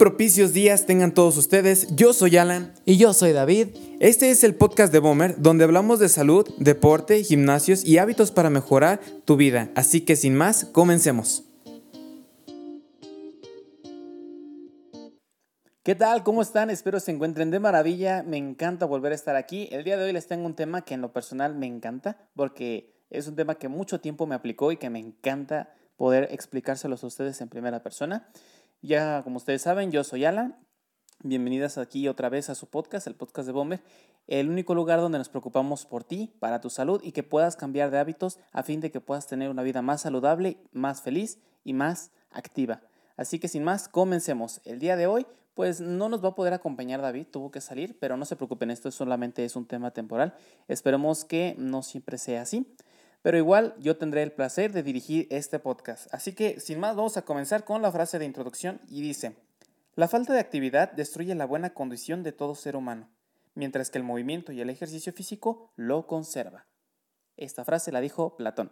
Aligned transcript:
propicios 0.00 0.54
días 0.54 0.86
tengan 0.86 1.12
todos 1.12 1.36
ustedes. 1.36 1.94
Yo 1.94 2.14
soy 2.14 2.38
Alan. 2.38 2.72
Y 2.86 2.96
yo 2.96 3.12
soy 3.12 3.32
David. 3.32 3.68
Este 4.00 4.30
es 4.30 4.44
el 4.44 4.54
podcast 4.54 4.90
de 4.94 4.98
Bomber, 4.98 5.34
donde 5.36 5.64
hablamos 5.64 5.98
de 5.98 6.08
salud, 6.08 6.48
deporte, 6.56 7.22
gimnasios 7.22 7.84
y 7.84 7.98
hábitos 7.98 8.30
para 8.30 8.48
mejorar 8.48 9.00
tu 9.26 9.36
vida. 9.36 9.68
Así 9.74 10.00
que 10.00 10.16
sin 10.16 10.34
más, 10.34 10.64
comencemos. 10.64 11.44
¿Qué 15.82 15.94
tal? 15.94 16.22
¿Cómo 16.22 16.40
están? 16.40 16.70
Espero 16.70 16.98
se 16.98 17.10
encuentren 17.10 17.50
de 17.50 17.60
maravilla. 17.60 18.22
Me 18.22 18.38
encanta 18.38 18.86
volver 18.86 19.12
a 19.12 19.16
estar 19.16 19.36
aquí. 19.36 19.68
El 19.70 19.84
día 19.84 19.98
de 19.98 20.04
hoy 20.06 20.14
les 20.14 20.26
tengo 20.26 20.46
un 20.46 20.54
tema 20.54 20.80
que 20.80 20.94
en 20.94 21.02
lo 21.02 21.12
personal 21.12 21.54
me 21.54 21.66
encanta 21.66 22.16
porque 22.34 23.04
es 23.10 23.28
un 23.28 23.36
tema 23.36 23.56
que 23.56 23.68
mucho 23.68 24.00
tiempo 24.00 24.26
me 24.26 24.34
aplicó 24.34 24.72
y 24.72 24.78
que 24.78 24.88
me 24.88 24.98
encanta 24.98 25.74
poder 25.98 26.28
explicárselos 26.30 27.04
a 27.04 27.08
ustedes 27.08 27.42
en 27.42 27.50
primera 27.50 27.82
persona. 27.82 28.30
Ya 28.82 29.22
como 29.24 29.36
ustedes 29.36 29.60
saben, 29.60 29.92
yo 29.92 30.04
soy 30.04 30.24
Alan. 30.24 30.56
Bienvenidas 31.22 31.76
aquí 31.76 32.08
otra 32.08 32.30
vez 32.30 32.48
a 32.48 32.54
su 32.54 32.66
podcast, 32.66 33.06
el 33.06 33.14
podcast 33.14 33.44
de 33.44 33.52
Bomber, 33.52 33.82
el 34.26 34.48
único 34.48 34.74
lugar 34.74 35.00
donde 35.00 35.18
nos 35.18 35.28
preocupamos 35.28 35.84
por 35.84 36.02
ti, 36.02 36.32
para 36.40 36.62
tu 36.62 36.70
salud 36.70 36.98
y 37.04 37.12
que 37.12 37.22
puedas 37.22 37.56
cambiar 37.56 37.90
de 37.90 37.98
hábitos 37.98 38.38
a 38.52 38.62
fin 38.62 38.80
de 38.80 38.90
que 38.90 39.02
puedas 39.02 39.26
tener 39.26 39.50
una 39.50 39.62
vida 39.62 39.82
más 39.82 40.00
saludable, 40.00 40.56
más 40.72 41.02
feliz 41.02 41.40
y 41.62 41.74
más 41.74 42.10
activa. 42.30 42.80
Así 43.18 43.38
que 43.38 43.48
sin 43.48 43.64
más, 43.64 43.86
comencemos. 43.86 44.62
El 44.64 44.78
día 44.78 44.96
de 44.96 45.06
hoy, 45.06 45.26
pues 45.52 45.82
no 45.82 46.08
nos 46.08 46.24
va 46.24 46.30
a 46.30 46.34
poder 46.34 46.54
acompañar 46.54 47.02
David, 47.02 47.26
tuvo 47.30 47.50
que 47.50 47.60
salir, 47.60 47.98
pero 47.98 48.16
no 48.16 48.24
se 48.24 48.36
preocupen, 48.36 48.70
esto 48.70 48.90
solamente 48.90 49.44
es 49.44 49.56
un 49.56 49.66
tema 49.66 49.90
temporal. 49.90 50.32
Esperemos 50.68 51.26
que 51.26 51.54
no 51.58 51.82
siempre 51.82 52.16
sea 52.16 52.40
así. 52.40 52.66
Pero 53.22 53.36
igual 53.36 53.74
yo 53.78 53.96
tendré 53.96 54.22
el 54.22 54.32
placer 54.32 54.72
de 54.72 54.82
dirigir 54.82 55.26
este 55.30 55.58
podcast. 55.58 56.12
Así 56.12 56.34
que 56.34 56.58
sin 56.58 56.80
más 56.80 56.96
vamos 56.96 57.16
a 57.16 57.22
comenzar 57.22 57.64
con 57.64 57.82
la 57.82 57.92
frase 57.92 58.18
de 58.18 58.24
introducción 58.24 58.80
y 58.88 59.02
dice, 59.02 59.36
la 59.94 60.08
falta 60.08 60.32
de 60.32 60.40
actividad 60.40 60.92
destruye 60.92 61.34
la 61.34 61.44
buena 61.44 61.74
condición 61.74 62.22
de 62.22 62.32
todo 62.32 62.54
ser 62.54 62.76
humano, 62.76 63.10
mientras 63.54 63.90
que 63.90 63.98
el 63.98 64.04
movimiento 64.04 64.52
y 64.52 64.60
el 64.60 64.70
ejercicio 64.70 65.12
físico 65.12 65.70
lo 65.76 66.06
conserva. 66.06 66.66
Esta 67.36 67.64
frase 67.64 67.92
la 67.92 68.00
dijo 68.00 68.36
Platón. 68.36 68.70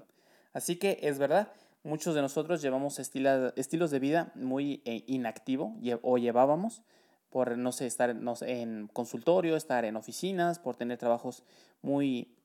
Así 0.53 0.77
que 0.77 0.99
es 1.03 1.19
verdad, 1.19 1.53
muchos 1.83 2.15
de 2.15 2.23
nosotros 2.23 2.63
llevamos 2.63 2.99
estilos 2.99 3.91
de 3.91 3.99
vida 3.99 4.33
muy 4.35 4.83
eh, 4.87 5.05
inactivo 5.07 5.77
o 6.03 6.17
llevábamos 6.17 6.83
por, 7.31 7.59
no 7.59 7.73
sé, 7.73 7.87
estar 7.87 8.17
en 8.43 8.89
consultorio, 8.89 9.57
estar 9.57 9.85
en 9.85 9.97
oficinas, 9.97 10.59
por 10.59 10.77
tener 10.77 10.97
trabajos 10.97 11.45
muy 11.83 12.38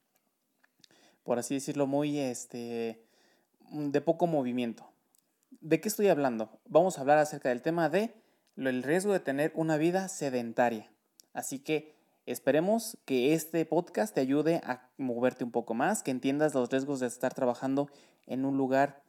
por 1.23 1.39
así 1.39 1.55
decirlo, 1.55 1.87
muy 1.87 2.19
este, 2.19 3.01
mm, 3.69 3.89
de 3.89 4.01
poco 4.01 4.27
movimiento. 4.27 4.89
¿De 5.61 5.79
qué 5.79 5.87
estoy 5.87 6.07
hablando? 6.07 6.49
Vamos 6.67 6.97
a 6.97 7.01
hablar 7.01 7.17
acerca 7.17 7.49
del 7.49 7.61
tema 7.61 7.89
de 7.89 8.13
el 8.57 8.83
riesgo 8.83 9.13
de 9.13 9.19
tener 9.19 9.51
una 9.55 9.77
vida 9.77 10.07
sedentaria. 10.07 10.91
Así 11.33 11.59
que 11.59 11.95
esperemos 12.25 12.97
que 13.05 13.33
este 13.33 13.65
podcast 13.65 14.13
te 14.13 14.21
ayude 14.21 14.61
a 14.63 14.89
moverte 14.97 15.43
un 15.43 15.51
poco 15.51 15.73
más, 15.73 16.03
que 16.03 16.11
entiendas 16.11 16.53
los 16.53 16.69
riesgos 16.69 16.99
de 16.99 17.07
estar 17.07 17.33
trabajando 17.33 17.89
en 18.27 18.45
un 18.45 18.57
lugar 18.57 19.01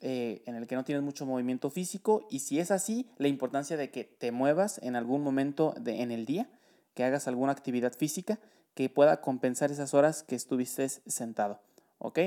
eh, 0.00 0.42
en 0.46 0.56
el 0.56 0.66
que 0.66 0.74
no 0.74 0.84
tienes 0.84 1.04
mucho 1.04 1.26
movimiento 1.26 1.70
físico 1.70 2.26
y 2.28 2.40
si 2.40 2.58
es 2.58 2.70
así, 2.70 3.08
la 3.18 3.28
importancia 3.28 3.76
de 3.76 3.90
que 3.90 4.04
te 4.04 4.32
muevas 4.32 4.78
en 4.82 4.96
algún 4.96 5.22
momento 5.22 5.74
de, 5.78 6.02
en 6.02 6.10
el 6.10 6.26
día, 6.26 6.50
que 6.94 7.04
hagas 7.04 7.28
alguna 7.28 7.52
actividad 7.52 7.92
física 7.92 8.38
que 8.74 8.88
pueda 8.88 9.20
compensar 9.20 9.70
esas 9.70 9.94
horas 9.94 10.22
que 10.22 10.34
estuviste 10.34 10.88
sentado, 10.88 11.60
¿ok? 11.98 12.18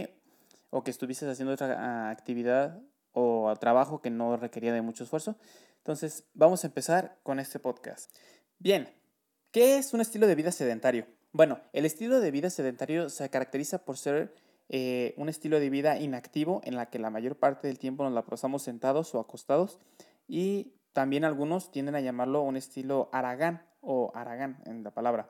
O 0.69 0.83
que 0.83 0.91
estuviste 0.91 1.29
haciendo 1.29 1.53
otra 1.53 1.75
ah, 1.79 2.09
actividad 2.09 2.81
o 3.13 3.53
trabajo 3.59 4.01
que 4.01 4.09
no 4.09 4.37
requería 4.37 4.73
de 4.73 4.81
mucho 4.81 5.03
esfuerzo. 5.03 5.37
Entonces, 5.77 6.25
vamos 6.33 6.63
a 6.63 6.67
empezar 6.67 7.17
con 7.23 7.39
este 7.39 7.59
podcast. 7.59 8.11
Bien, 8.59 8.89
¿qué 9.51 9.77
es 9.77 9.93
un 9.93 10.01
estilo 10.01 10.27
de 10.27 10.35
vida 10.35 10.51
sedentario? 10.51 11.07
Bueno, 11.31 11.59
el 11.73 11.85
estilo 11.85 12.19
de 12.19 12.31
vida 12.31 12.49
sedentario 12.49 13.09
se 13.09 13.29
caracteriza 13.29 13.85
por 13.85 13.97
ser 13.97 14.33
eh, 14.69 15.13
un 15.17 15.29
estilo 15.29 15.59
de 15.59 15.69
vida 15.69 15.99
inactivo 15.99 16.61
en 16.63 16.75
la 16.75 16.89
que 16.89 16.97
la 16.97 17.09
mayor 17.09 17.35
parte 17.35 17.67
del 17.67 17.77
tiempo 17.77 18.03
nos 18.03 18.13
la 18.13 18.25
pasamos 18.25 18.63
sentados 18.63 19.13
o 19.13 19.19
acostados 19.19 19.79
y 20.27 20.73
también 20.95 21.25
algunos 21.25 21.71
tienden 21.71 21.95
a 21.95 21.99
llamarlo 21.99 22.41
un 22.41 22.55
estilo 22.55 23.09
aragán 23.11 23.61
o 23.81 24.13
aragán 24.15 24.63
en 24.65 24.81
la 24.81 24.91
palabra 24.91 25.29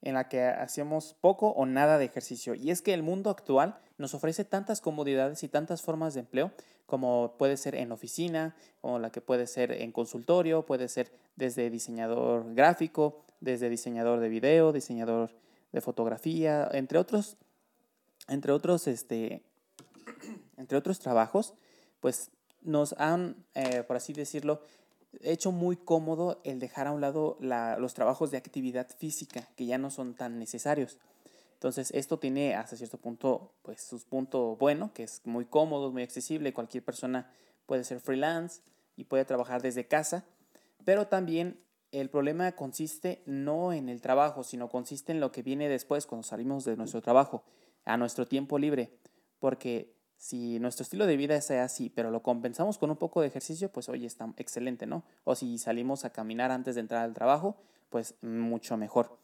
en 0.00 0.14
la 0.14 0.30
que 0.30 0.42
hacemos 0.42 1.14
poco 1.20 1.48
o 1.50 1.66
nada 1.66 1.98
de 1.98 2.06
ejercicio. 2.06 2.54
Y 2.54 2.70
es 2.70 2.80
que 2.80 2.94
el 2.94 3.02
mundo 3.02 3.28
actual 3.28 3.78
nos 3.98 4.14
ofrece 4.14 4.46
tantas 4.46 4.80
comodidades 4.80 5.42
y 5.42 5.48
tantas 5.48 5.82
formas 5.82 6.14
de 6.14 6.20
empleo 6.20 6.52
como 6.86 7.36
puede 7.38 7.58
ser 7.58 7.74
en 7.74 7.92
oficina, 7.92 8.56
como 8.80 8.98
la 8.98 9.10
que 9.10 9.20
puede 9.20 9.46
ser 9.46 9.72
en 9.72 9.92
consultorio, 9.92 10.64
puede 10.64 10.88
ser 10.88 11.12
desde 11.36 11.68
diseñador 11.68 12.54
gráfico, 12.54 13.24
desde 13.40 13.68
diseñador 13.68 14.20
de 14.20 14.30
video, 14.30 14.72
diseñador 14.72 15.30
de 15.72 15.80
fotografía, 15.82 16.66
entre 16.72 16.98
otros, 16.98 17.36
entre 18.28 18.52
otros, 18.52 18.86
este, 18.86 19.42
entre 20.56 20.78
otros 20.78 20.98
trabajos, 20.98 21.52
pues 22.00 22.30
nos 22.62 22.94
han, 22.94 23.44
eh, 23.54 23.82
por 23.82 23.96
así 23.96 24.14
decirlo, 24.14 24.62
hecho 25.22 25.52
muy 25.52 25.76
cómodo 25.76 26.40
el 26.44 26.58
dejar 26.58 26.86
a 26.86 26.92
un 26.92 27.00
lado 27.00 27.36
los 27.40 27.94
trabajos 27.94 28.30
de 28.30 28.36
actividad 28.36 28.88
física 28.98 29.48
que 29.56 29.66
ya 29.66 29.78
no 29.78 29.90
son 29.90 30.14
tan 30.14 30.38
necesarios. 30.38 30.98
Entonces, 31.54 31.90
esto 31.92 32.18
tiene 32.18 32.54
hasta 32.54 32.76
cierto 32.76 32.98
punto, 32.98 33.52
pues, 33.62 33.82
su 33.82 33.98
punto 34.04 34.56
bueno, 34.56 34.92
que 34.92 35.04
es 35.04 35.22
muy 35.24 35.46
cómodo, 35.46 35.90
muy 35.90 36.02
accesible. 36.02 36.52
Cualquier 36.52 36.84
persona 36.84 37.30
puede 37.64 37.84
ser 37.84 38.00
freelance 38.00 38.60
y 38.96 39.04
puede 39.04 39.24
trabajar 39.24 39.62
desde 39.62 39.86
casa. 39.86 40.24
Pero 40.84 41.06
también 41.06 41.58
el 41.90 42.10
problema 42.10 42.52
consiste 42.52 43.22
no 43.24 43.72
en 43.72 43.88
el 43.88 44.02
trabajo, 44.02 44.42
sino 44.42 44.68
consiste 44.68 45.12
en 45.12 45.20
lo 45.20 45.32
que 45.32 45.42
viene 45.42 45.68
después 45.68 46.06
cuando 46.06 46.26
salimos 46.26 46.64
de 46.64 46.76
nuestro 46.76 47.00
trabajo, 47.00 47.44
a 47.86 47.96
nuestro 47.96 48.26
tiempo 48.26 48.58
libre. 48.58 48.90
Porque 49.38 49.94
si 50.24 50.58
nuestro 50.58 50.84
estilo 50.84 51.04
de 51.04 51.18
vida 51.18 51.36
es 51.36 51.50
así, 51.50 51.90
pero 51.90 52.10
lo 52.10 52.22
compensamos 52.22 52.78
con 52.78 52.88
un 52.88 52.96
poco 52.96 53.20
de 53.20 53.26
ejercicio, 53.26 53.70
pues 53.70 53.90
oye, 53.90 54.06
está 54.06 54.26
excelente, 54.38 54.86
¿no? 54.86 55.04
O 55.24 55.34
si 55.34 55.58
salimos 55.58 56.06
a 56.06 56.14
caminar 56.14 56.50
antes 56.50 56.76
de 56.76 56.80
entrar 56.80 57.04
al 57.04 57.12
trabajo, 57.12 57.58
pues 57.90 58.14
mucho 58.22 58.78
mejor. 58.78 59.18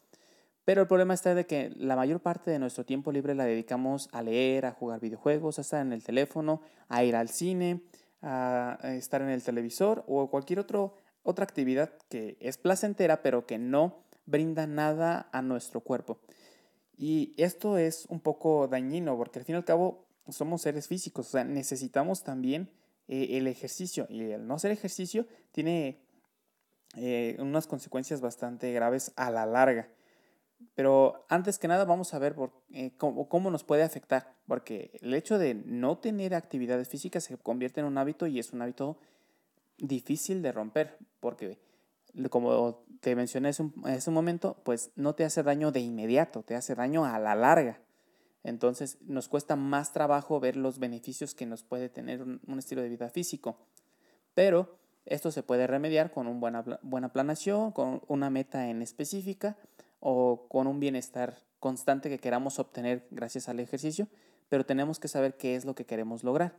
Pero 0.63 0.81
el 0.81 0.87
problema 0.87 1.15
está 1.15 1.33
de 1.33 1.47
que 1.47 1.73
la 1.75 1.95
mayor 1.95 2.19
parte 2.19 2.51
de 2.51 2.59
nuestro 2.59 2.85
tiempo 2.85 3.11
libre 3.11 3.33
la 3.33 3.45
dedicamos 3.45 4.09
a 4.11 4.21
leer, 4.21 4.67
a 4.67 4.73
jugar 4.73 4.99
videojuegos, 4.99 5.57
a 5.57 5.61
estar 5.61 5.81
en 5.81 5.91
el 5.91 6.03
teléfono, 6.03 6.61
a 6.87 7.03
ir 7.03 7.15
al 7.15 7.29
cine, 7.29 7.81
a 8.21 8.77
estar 8.83 9.23
en 9.23 9.29
el 9.29 9.41
televisor 9.41 10.03
o 10.07 10.29
cualquier 10.29 10.59
otro, 10.59 10.93
otra 11.23 11.45
actividad 11.45 11.91
que 12.09 12.37
es 12.39 12.59
placentera, 12.59 13.23
pero 13.23 13.47
que 13.47 13.57
no 13.57 14.03
brinda 14.27 14.67
nada 14.67 15.29
a 15.31 15.41
nuestro 15.41 15.81
cuerpo. 15.81 16.19
Y 16.95 17.33
esto 17.37 17.79
es 17.79 18.05
un 18.05 18.19
poco 18.19 18.67
dañino, 18.67 19.17
porque 19.17 19.39
al 19.39 19.45
fin 19.45 19.55
y 19.55 19.57
al 19.57 19.65
cabo 19.65 20.10
somos 20.29 20.61
seres 20.61 20.87
físicos, 20.87 21.27
o 21.27 21.31
sea, 21.31 21.43
necesitamos 21.43 22.23
también 22.23 22.69
eh, 23.07 23.37
el 23.37 23.47
ejercicio 23.47 24.07
y 24.09 24.21
el 24.31 24.47
no 24.47 24.55
hacer 24.55 24.71
ejercicio 24.71 25.25
tiene 25.51 25.99
eh, 26.95 27.35
unas 27.39 27.67
consecuencias 27.67 28.21
bastante 28.21 28.71
graves 28.71 29.11
a 29.15 29.31
la 29.31 29.45
larga. 29.45 29.89
Pero 30.75 31.25
antes 31.27 31.57
que 31.57 31.67
nada 31.67 31.85
vamos 31.85 32.13
a 32.13 32.19
ver 32.19 32.35
por, 32.35 32.53
eh, 32.71 32.91
cómo, 32.97 33.27
cómo, 33.27 33.49
nos 33.49 33.63
puede 33.63 33.83
afectar, 33.83 34.35
porque 34.47 34.91
el 35.01 35.13
hecho 35.13 35.39
de 35.39 35.55
no 35.55 35.97
tener 35.97 36.35
actividades 36.35 36.87
físicas 36.87 37.23
se 37.23 37.37
convierte 37.37 37.79
en 37.79 37.87
un 37.87 37.97
hábito 37.97 38.27
y 38.27 38.37
es 38.39 38.53
un 38.53 38.61
hábito 38.61 38.99
difícil 39.77 40.43
de 40.43 40.51
romper, 40.51 40.97
porque 41.19 41.57
como 42.29 42.83
te 42.99 43.15
mencioné 43.15 43.51
en 43.57 43.87
ese 43.87 44.11
momento, 44.11 44.57
pues 44.63 44.91
no 44.95 45.15
te 45.15 45.23
hace 45.23 45.43
daño 45.43 45.71
de 45.71 45.79
inmediato, 45.79 46.43
te 46.43 46.55
hace 46.55 46.75
daño 46.75 47.05
a 47.05 47.17
la 47.19 47.35
larga. 47.35 47.81
Entonces 48.43 48.97
nos 49.01 49.27
cuesta 49.27 49.55
más 49.55 49.93
trabajo 49.93 50.39
ver 50.39 50.55
los 50.55 50.79
beneficios 50.79 51.35
que 51.35 51.45
nos 51.45 51.63
puede 51.63 51.89
tener 51.89 52.21
un, 52.23 52.57
estilo 52.57 52.81
de 52.81 52.89
vida 52.89 53.09
físico. 53.09 53.57
Pero 54.33 54.77
esto 55.05 55.31
se 55.31 55.43
puede 55.43 55.67
remediar 55.67 56.11
con 56.11 56.27
una 56.27 56.39
buena, 56.39 56.79
buena 56.81 57.13
planación, 57.13 57.71
con 57.71 58.01
una 58.07 58.29
meta 58.29 58.69
en 58.69 58.81
específica 58.81 59.57
o 59.99 60.47
con 60.49 60.67
un 60.67 60.79
bienestar 60.79 61.37
constante 61.59 62.09
que 62.09 62.19
queramos 62.19 62.59
obtener 62.59 63.07
gracias 63.11 63.47
al 63.47 63.59
ejercicio, 63.59 64.07
pero 64.49 64.65
tenemos 64.65 64.99
que 64.99 65.07
saber 65.07 65.37
qué 65.37 65.55
es 65.55 65.63
lo 65.63 65.75
que 65.75 65.85
queremos 65.85 66.23
lograr. 66.23 66.55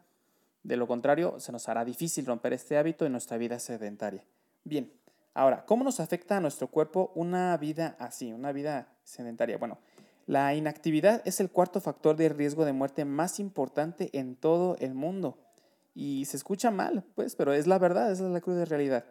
De 0.62 0.76
lo 0.76 0.86
contrario, 0.86 1.40
se 1.40 1.50
nos 1.50 1.68
hará 1.68 1.84
difícil 1.84 2.24
romper 2.24 2.52
este 2.52 2.78
hábito 2.78 3.04
en 3.04 3.12
nuestra 3.12 3.36
vida 3.36 3.58
sedentaria. 3.58 4.24
Bien, 4.62 4.92
ahora, 5.34 5.66
¿cómo 5.66 5.82
nos 5.82 5.98
afecta 5.98 6.36
a 6.36 6.40
nuestro 6.40 6.68
cuerpo 6.68 7.10
una 7.16 7.56
vida 7.56 7.96
así, 7.98 8.32
una 8.32 8.52
vida 8.52 8.86
sedentaria? 9.02 9.58
Bueno, 9.58 9.78
la 10.26 10.54
inactividad 10.54 11.22
es 11.24 11.40
el 11.40 11.50
cuarto 11.50 11.80
factor 11.80 12.16
de 12.16 12.28
riesgo 12.28 12.64
de 12.64 12.72
muerte 12.72 13.04
más 13.04 13.40
importante 13.40 14.10
en 14.12 14.36
todo 14.36 14.76
el 14.78 14.94
mundo. 14.94 15.38
Y 15.94 16.24
se 16.24 16.36
escucha 16.36 16.70
mal, 16.70 17.04
pues, 17.14 17.36
pero 17.36 17.52
es 17.52 17.66
la 17.66 17.78
verdad, 17.78 18.10
esa 18.10 18.26
es 18.26 18.30
la 18.30 18.40
cruda 18.40 18.64
realidad. 18.64 19.04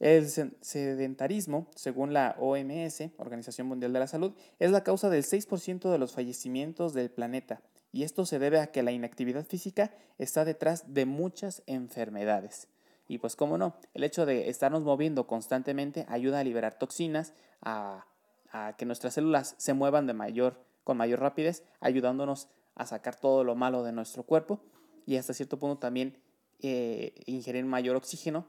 El 0.00 0.28
sedentarismo, 0.28 1.68
según 1.76 2.14
la 2.14 2.34
OMS, 2.38 3.10
Organización 3.18 3.66
Mundial 3.66 3.92
de 3.92 3.98
la 3.98 4.06
Salud, 4.06 4.32
es 4.58 4.70
la 4.70 4.82
causa 4.82 5.10
del 5.10 5.24
6% 5.24 5.90
de 5.90 5.98
los 5.98 6.14
fallecimientos 6.14 6.94
del 6.94 7.10
planeta. 7.10 7.60
Y 7.92 8.04
esto 8.04 8.24
se 8.24 8.38
debe 8.38 8.60
a 8.60 8.68
que 8.68 8.82
la 8.82 8.92
inactividad 8.92 9.44
física 9.44 9.92
está 10.16 10.44
detrás 10.44 10.94
de 10.94 11.04
muchas 11.04 11.62
enfermedades. 11.66 12.68
Y 13.08 13.18
pues 13.18 13.36
cómo 13.36 13.58
no, 13.58 13.74
el 13.92 14.04
hecho 14.04 14.24
de 14.24 14.48
estarnos 14.48 14.84
moviendo 14.84 15.26
constantemente 15.26 16.06
ayuda 16.08 16.38
a 16.38 16.44
liberar 16.44 16.78
toxinas, 16.78 17.34
a, 17.60 18.06
a 18.50 18.76
que 18.76 18.86
nuestras 18.86 19.14
células 19.14 19.54
se 19.58 19.74
muevan 19.74 20.06
de 20.06 20.14
mayor, 20.14 20.64
con 20.84 20.96
mayor 20.96 21.20
rapidez, 21.20 21.64
ayudándonos 21.80 22.48
a 22.74 22.86
sacar 22.86 23.16
todo 23.16 23.44
lo 23.44 23.54
malo 23.54 23.82
de 23.82 23.92
nuestro 23.92 24.22
cuerpo 24.22 24.60
y 25.06 25.16
hasta 25.16 25.34
cierto 25.34 25.58
punto 25.58 25.78
también 25.78 26.18
eh, 26.60 27.14
ingerir 27.26 27.64
mayor 27.64 27.96
oxígeno 27.96 28.46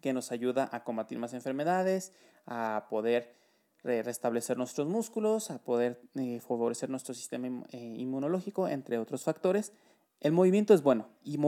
que 0.00 0.12
nos 0.12 0.32
ayuda 0.32 0.68
a 0.72 0.84
combatir 0.84 1.18
más 1.18 1.34
enfermedades, 1.34 2.12
a 2.46 2.86
poder 2.88 3.36
restablecer 3.82 4.58
nuestros 4.58 4.86
músculos, 4.88 5.50
a 5.50 5.58
poder 5.58 6.02
eh, 6.14 6.40
favorecer 6.40 6.90
nuestro 6.90 7.14
sistema 7.14 7.64
eh, 7.70 7.78
inmunológico, 7.78 8.68
entre 8.68 8.98
otros 8.98 9.24
factores. 9.24 9.72
El 10.20 10.32
movimiento 10.32 10.74
es 10.74 10.82
bueno 10.82 11.08
y 11.22 11.38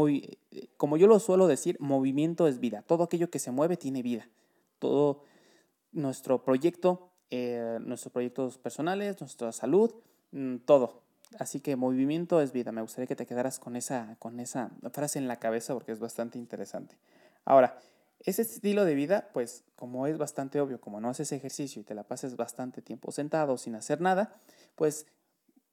como 0.78 0.96
yo 0.96 1.06
lo 1.06 1.18
suelo 1.18 1.46
decir, 1.46 1.76
movimiento 1.78 2.46
es 2.46 2.58
vida. 2.58 2.82
Todo 2.82 3.04
aquello 3.04 3.30
que 3.30 3.38
se 3.38 3.50
mueve 3.50 3.76
tiene 3.76 4.02
vida. 4.02 4.30
Todo 4.78 5.24
nuestro 5.92 6.42
proyecto, 6.42 7.11
nuestros 7.80 8.12
proyectos 8.12 8.58
personales, 8.58 9.20
nuestra 9.20 9.52
salud, 9.52 9.92
mm, 10.32 10.56
todo. 10.58 11.02
Así 11.38 11.60
que 11.60 11.76
movimiento 11.76 12.40
es 12.40 12.52
vida. 12.52 12.72
Me 12.72 12.82
gustaría 12.82 13.06
que 13.06 13.16
te 13.16 13.26
quedaras 13.26 13.58
con 13.58 13.76
esa, 13.76 14.16
con 14.18 14.40
esa 14.40 14.70
frase 14.92 15.18
en 15.18 15.28
la 15.28 15.38
cabeza 15.38 15.74
porque 15.74 15.92
es 15.92 15.98
bastante 15.98 16.38
interesante. 16.38 16.96
Ahora, 17.44 17.78
ese 18.20 18.42
estilo 18.42 18.84
de 18.84 18.94
vida, 18.94 19.30
pues 19.32 19.64
como 19.76 20.06
es 20.06 20.18
bastante 20.18 20.60
obvio, 20.60 20.80
como 20.80 21.00
no 21.00 21.08
haces 21.08 21.32
ejercicio 21.32 21.80
y 21.80 21.84
te 21.84 21.94
la 21.94 22.04
pases 22.04 22.36
bastante 22.36 22.82
tiempo 22.82 23.10
sentado 23.10 23.56
sin 23.56 23.74
hacer 23.74 24.00
nada, 24.00 24.40
pues 24.76 25.06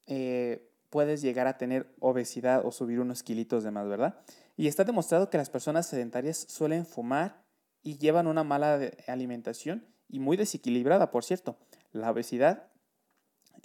eh, 0.06 0.68
puedes 0.88 1.22
llegar 1.22 1.46
a 1.46 1.58
tener 1.58 1.94
obesidad 2.00 2.64
o 2.64 2.72
subir 2.72 3.00
unos 3.00 3.22
kilitos 3.22 3.62
de 3.62 3.70
más, 3.70 3.86
¿verdad? 3.88 4.20
Y 4.56 4.66
está 4.66 4.84
demostrado 4.84 5.30
que 5.30 5.38
las 5.38 5.50
personas 5.50 5.86
sedentarias 5.86 6.38
suelen 6.48 6.86
fumar 6.86 7.42
y 7.82 7.98
llevan 7.98 8.26
una 8.26 8.44
mala 8.44 8.80
alimentación 9.06 9.84
y 10.10 10.18
muy 10.18 10.36
desequilibrada, 10.36 11.10
por 11.10 11.24
cierto. 11.24 11.56
La 11.92 12.10
obesidad 12.10 12.66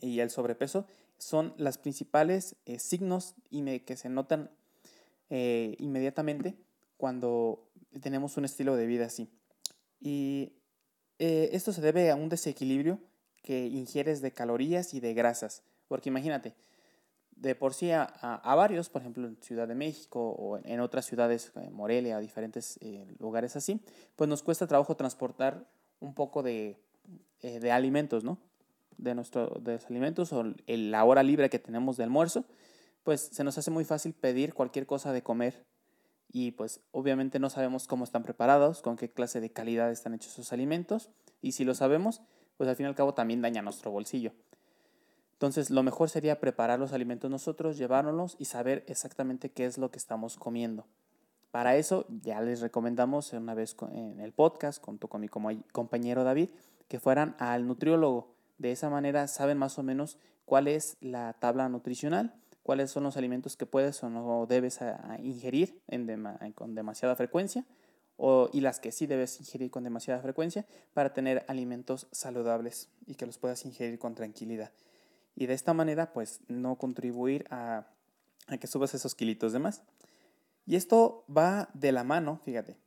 y 0.01 0.19
el 0.19 0.29
sobrepeso 0.29 0.85
son 1.17 1.53
las 1.57 1.77
principales 1.77 2.55
eh, 2.65 2.79
signos 2.79 3.35
que 3.49 3.97
se 3.97 4.09
notan 4.09 4.51
eh, 5.29 5.75
inmediatamente 5.79 6.55
cuando 6.97 7.67
tenemos 8.01 8.37
un 8.37 8.45
estilo 8.45 8.75
de 8.75 8.85
vida 8.85 9.05
así. 9.05 9.29
Y 9.99 10.53
eh, 11.19 11.49
esto 11.53 11.71
se 11.73 11.81
debe 11.81 12.11
a 12.11 12.15
un 12.15 12.29
desequilibrio 12.29 12.99
que 13.41 13.67
ingieres 13.67 14.21
de 14.21 14.31
calorías 14.31 14.93
y 14.93 14.99
de 14.99 15.13
grasas. 15.13 15.63
Porque 15.87 16.09
imagínate, 16.09 16.55
de 17.35 17.55
por 17.55 17.73
sí 17.73 17.91
a, 17.91 18.09
varios, 18.43 18.89
por 18.89 19.01
ejemplo 19.01 19.27
en 19.27 19.37
Ciudad 19.41 19.67
de 19.67 19.75
México 19.75 20.31
o 20.31 20.57
en, 20.57 20.79
otras 20.79 21.05
ciudades, 21.05 21.51
Morelia, 21.71 22.19
diferentes 22.19 22.79
lugares 23.19 23.55
así, 23.55 23.79
pues 24.15 24.27
nos 24.27 24.41
cuesta 24.41 24.67
trabajo 24.67 24.95
transportar 24.95 25.67
un 25.99 26.13
poco 26.13 26.43
de, 26.43 26.77
de 27.41 27.71
alimentos, 27.71 28.23
¿no? 28.23 28.37
de, 28.97 29.15
nuestro, 29.15 29.47
de 29.61 29.73
los 29.73 29.85
alimentos 29.85 30.33
o 30.33 30.43
la 30.67 31.03
hora 31.03 31.23
libre 31.23 31.49
que 31.49 31.59
tenemos 31.59 31.97
de 31.97 32.03
almuerzo, 32.03 32.45
pues 33.03 33.21
se 33.21 33.43
nos 33.43 33.57
hace 33.57 33.71
muy 33.71 33.85
fácil 33.85 34.13
pedir 34.13 34.53
cualquier 34.53 34.85
cosa 34.85 35.13
de 35.13 35.21
comer 35.21 35.65
y 36.31 36.51
pues 36.51 36.81
obviamente 36.91 37.39
no 37.39 37.49
sabemos 37.49 37.87
cómo 37.87 38.03
están 38.03 38.23
preparados, 38.23 38.81
con 38.81 38.97
qué 38.97 39.11
clase 39.11 39.41
de 39.41 39.51
calidad 39.51 39.91
están 39.91 40.13
hechos 40.13 40.33
esos 40.33 40.53
alimentos 40.53 41.09
y 41.41 41.53
si 41.53 41.63
lo 41.63 41.75
sabemos, 41.75 42.21
pues 42.57 42.69
al 42.69 42.75
fin 42.75 42.85
y 42.85 42.89
al 42.89 42.95
cabo 42.95 43.13
también 43.13 43.41
daña 43.41 43.61
nuestro 43.61 43.91
bolsillo. 43.91 44.33
Entonces 45.33 45.69
lo 45.69 45.83
mejor 45.83 46.09
sería 46.09 46.39
preparar 46.39 46.79
los 46.79 46.93
alimentos 46.93 47.29
nosotros, 47.29 47.77
llevárnoslos 47.77 48.35
y 48.39 48.45
saber 48.45 48.83
exactamente 48.87 49.51
qué 49.51 49.65
es 49.65 49.77
lo 49.77 49.91
que 49.91 49.97
estamos 49.97 50.37
comiendo. 50.37 50.87
Para 51.55 51.77
eso 51.77 52.05
ya 52.09 52.41
les 52.41 52.59
recomendamos 52.59 53.31
una 53.31 53.53
vez 53.53 53.77
en 53.93 54.19
el 54.19 54.33
podcast, 54.33 54.83
junto 54.83 55.07
con 55.07 55.21
mi 55.21 55.29
compañero 55.29 56.25
David, 56.25 56.49
que 56.89 56.99
fueran 56.99 57.33
al 57.39 57.65
nutriólogo 57.65 58.35
de 58.57 58.73
esa 58.73 58.89
manera 58.89 59.25
saben 59.29 59.57
más 59.57 59.79
o 59.79 59.83
menos 59.83 60.17
cuál 60.43 60.67
es 60.67 60.97
la 60.99 61.31
tabla 61.39 61.69
nutricional, 61.69 62.35
cuáles 62.61 62.91
son 62.91 63.03
los 63.03 63.15
alimentos 63.15 63.55
que 63.55 63.65
puedes 63.65 64.03
o 64.03 64.09
no 64.09 64.45
debes 64.47 64.81
ingerir 65.19 65.81
con 66.55 66.75
demasiada 66.75 67.15
frecuencia 67.15 67.65
y 68.51 68.59
las 68.59 68.81
que 68.81 68.91
sí 68.91 69.07
debes 69.07 69.39
ingerir 69.39 69.71
con 69.71 69.85
demasiada 69.85 70.21
frecuencia 70.21 70.65
para 70.93 71.13
tener 71.13 71.45
alimentos 71.47 72.09
saludables 72.11 72.89
y 73.05 73.15
que 73.15 73.25
los 73.25 73.37
puedas 73.37 73.63
ingerir 73.63 73.97
con 73.97 74.13
tranquilidad. 74.13 74.73
Y 75.37 75.45
de 75.45 75.53
esta 75.53 75.73
manera, 75.73 76.11
pues, 76.11 76.41
no 76.49 76.75
contribuir 76.75 77.45
a, 77.49 77.87
que 78.59 78.67
subas 78.67 78.93
esos 78.93 79.15
kilitos 79.15 79.53
de 79.53 79.59
más. 79.59 79.83
Y 80.65 80.75
esto 80.75 81.25
va 81.35 81.69
de 81.73 81.91
la 81.91 82.03
mano, 82.03 82.39
fíjate, 82.43 82.77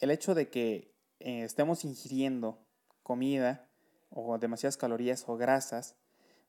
el 0.00 0.10
hecho 0.10 0.34
de 0.34 0.50
que 0.50 0.92
eh, 1.20 1.44
estemos 1.44 1.84
ingiriendo 1.84 2.58
comida 3.02 3.68
o 4.10 4.38
demasiadas 4.38 4.76
calorías 4.76 5.24
o 5.26 5.36
grasas, 5.36 5.96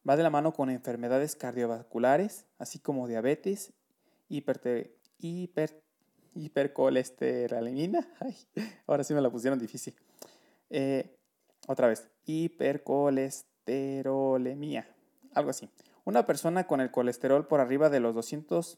va 0.08 0.16
de 0.18 0.24
la 0.24 0.30
mano 0.30 0.54
con 0.54 0.70
enfermedades 0.70 1.36
cardiovasculares, 1.36 2.46
así 2.58 2.80
como 2.80 3.08
diabetes, 3.08 3.74
hiper, 4.28 4.92
hiper, 5.20 5.82
hipercolesterolemia. 6.36 8.08
ahora 8.88 9.04
sí 9.04 9.14
me 9.14 9.22
la 9.22 9.30
pusieron 9.30 9.60
difícil. 9.60 9.94
Eh, 10.70 11.18
otra 11.68 11.88
vez, 11.88 12.10
hipercolesterolemia, 12.26 14.88
algo 15.34 15.52
así. 15.52 15.70
Una 16.04 16.26
persona 16.26 16.68
con 16.68 16.82
el 16.82 16.92
colesterol 16.92 17.48
por 17.48 17.62
arriba 17.62 17.90
de 17.90 18.02
los 18.02 18.14
200, 18.14 18.78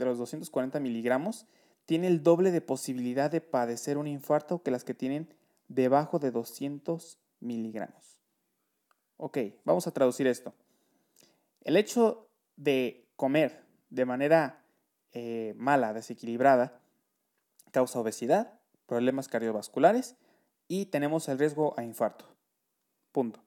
de 0.00 0.06
los 0.06 0.18
240 0.18 0.80
miligramos 0.80 1.46
tiene 1.86 2.08
el 2.08 2.22
doble 2.22 2.50
de 2.50 2.60
posibilidad 2.60 3.30
de 3.30 3.40
padecer 3.40 3.98
un 3.98 4.06
infarto 4.06 4.62
que 4.62 4.70
las 4.70 4.84
que 4.84 4.94
tienen 4.94 5.32
debajo 5.68 6.18
de 6.18 6.30
200 6.30 7.18
miligramos. 7.38 8.20
Ok, 9.16 9.38
vamos 9.64 9.86
a 9.86 9.92
traducir 9.92 10.26
esto. 10.26 10.54
El 11.62 11.76
hecho 11.76 12.28
de 12.56 13.06
comer 13.16 13.64
de 13.90 14.04
manera 14.04 14.64
eh, 15.12 15.54
mala, 15.56 15.92
desequilibrada, 15.92 16.80
causa 17.70 18.00
obesidad, 18.00 18.58
problemas 18.86 19.28
cardiovasculares 19.28 20.16
y 20.68 20.86
tenemos 20.86 21.28
el 21.28 21.38
riesgo 21.38 21.74
a 21.76 21.84
infarto. 21.84 22.24
Punto. 23.12 23.40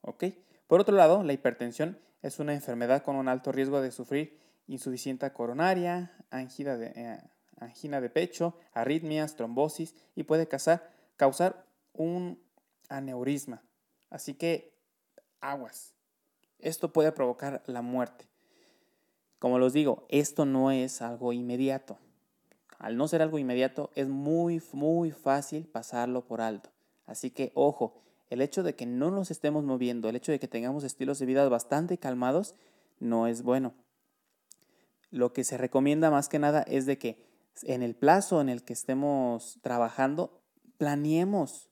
¿Ok? 0.00 0.24
Por 0.66 0.80
otro 0.80 0.96
lado, 0.96 1.22
la 1.22 1.32
hipertensión 1.32 1.98
es 2.22 2.38
una 2.38 2.54
enfermedad 2.54 3.02
con 3.02 3.16
un 3.16 3.28
alto 3.28 3.52
riesgo 3.52 3.80
de 3.80 3.90
sufrir 3.90 4.38
insuficiencia 4.66 5.32
coronaria, 5.32 6.12
angina 6.30 6.76
de, 6.76 6.92
eh, 6.94 7.18
angina 7.58 8.00
de 8.00 8.10
pecho, 8.10 8.58
arritmias, 8.72 9.36
trombosis 9.36 9.94
y 10.14 10.24
puede 10.24 10.48
causar, 10.48 10.90
causar 11.16 11.66
un 11.92 12.42
aneurisma. 12.88 13.62
Así 14.10 14.34
que 14.34 14.74
aguas. 15.40 15.94
Esto 16.58 16.92
puede 16.92 17.12
provocar 17.12 17.62
la 17.66 17.82
muerte. 17.82 18.26
Como 19.38 19.58
los 19.58 19.72
digo, 19.72 20.06
esto 20.08 20.44
no 20.44 20.70
es 20.70 21.02
algo 21.02 21.32
inmediato. 21.32 21.98
Al 22.78 22.96
no 22.96 23.08
ser 23.08 23.22
algo 23.22 23.38
inmediato, 23.38 23.90
es 23.94 24.08
muy, 24.08 24.62
muy 24.72 25.10
fácil 25.10 25.66
pasarlo 25.66 26.24
por 26.24 26.40
alto. 26.40 26.70
Así 27.06 27.30
que, 27.30 27.50
ojo, 27.54 27.94
el 28.30 28.40
hecho 28.40 28.62
de 28.62 28.74
que 28.74 28.86
no 28.86 29.10
nos 29.10 29.30
estemos 29.30 29.64
moviendo, 29.64 30.08
el 30.08 30.16
hecho 30.16 30.32
de 30.32 30.38
que 30.38 30.48
tengamos 30.48 30.84
estilos 30.84 31.18
de 31.18 31.26
vida 31.26 31.48
bastante 31.48 31.98
calmados, 31.98 32.54
no 33.00 33.26
es 33.26 33.42
bueno. 33.42 33.74
Lo 35.12 35.32
que 35.32 35.44
se 35.44 35.56
recomienda 35.56 36.10
más 36.10 36.28
que 36.28 36.40
nada 36.40 36.62
es 36.62 36.84
de 36.86 36.98
que 36.98 37.24
en 37.62 37.82
el 37.82 37.94
plazo 37.94 38.40
en 38.40 38.48
el 38.48 38.64
que 38.64 38.72
estemos 38.72 39.60
trabajando, 39.62 40.42
planeemos 40.78 41.70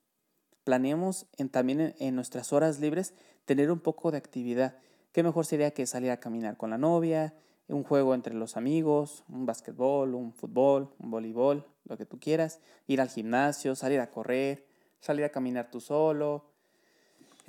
planeemos 0.62 1.26
en, 1.36 1.48
también 1.48 1.96
en, 1.98 2.14
nuestras 2.14 2.52
horas 2.52 2.78
libres 2.78 3.14
tener 3.44 3.72
un 3.72 3.80
poco 3.80 4.10
de 4.10 4.18
actividad. 4.18 4.78
¿Qué 5.10 5.22
mejor 5.22 5.46
sería 5.46 5.72
que 5.72 5.86
salir 5.86 6.10
a 6.10 6.20
caminar 6.20 6.56
con 6.56 6.70
la 6.70 6.78
novia, 6.78 7.34
un 7.66 7.82
juego 7.82 8.14
entre 8.14 8.34
los 8.34 8.56
amigos, 8.56 9.24
un 9.28 9.46
básquetbol, 9.46 10.14
un 10.14 10.32
fútbol, 10.32 10.94
un 10.98 11.10
voleibol, 11.10 11.66
lo 11.84 11.96
que 11.96 12.06
tú 12.06 12.20
quieras, 12.20 12.60
ir 12.86 13.00
al 13.00 13.08
gimnasio, 13.08 13.74
salir 13.74 14.00
a 14.00 14.10
correr, 14.10 14.66
salir 15.00 15.24
a 15.24 15.30
caminar 15.30 15.70
tú 15.70 15.80
solo, 15.80 16.49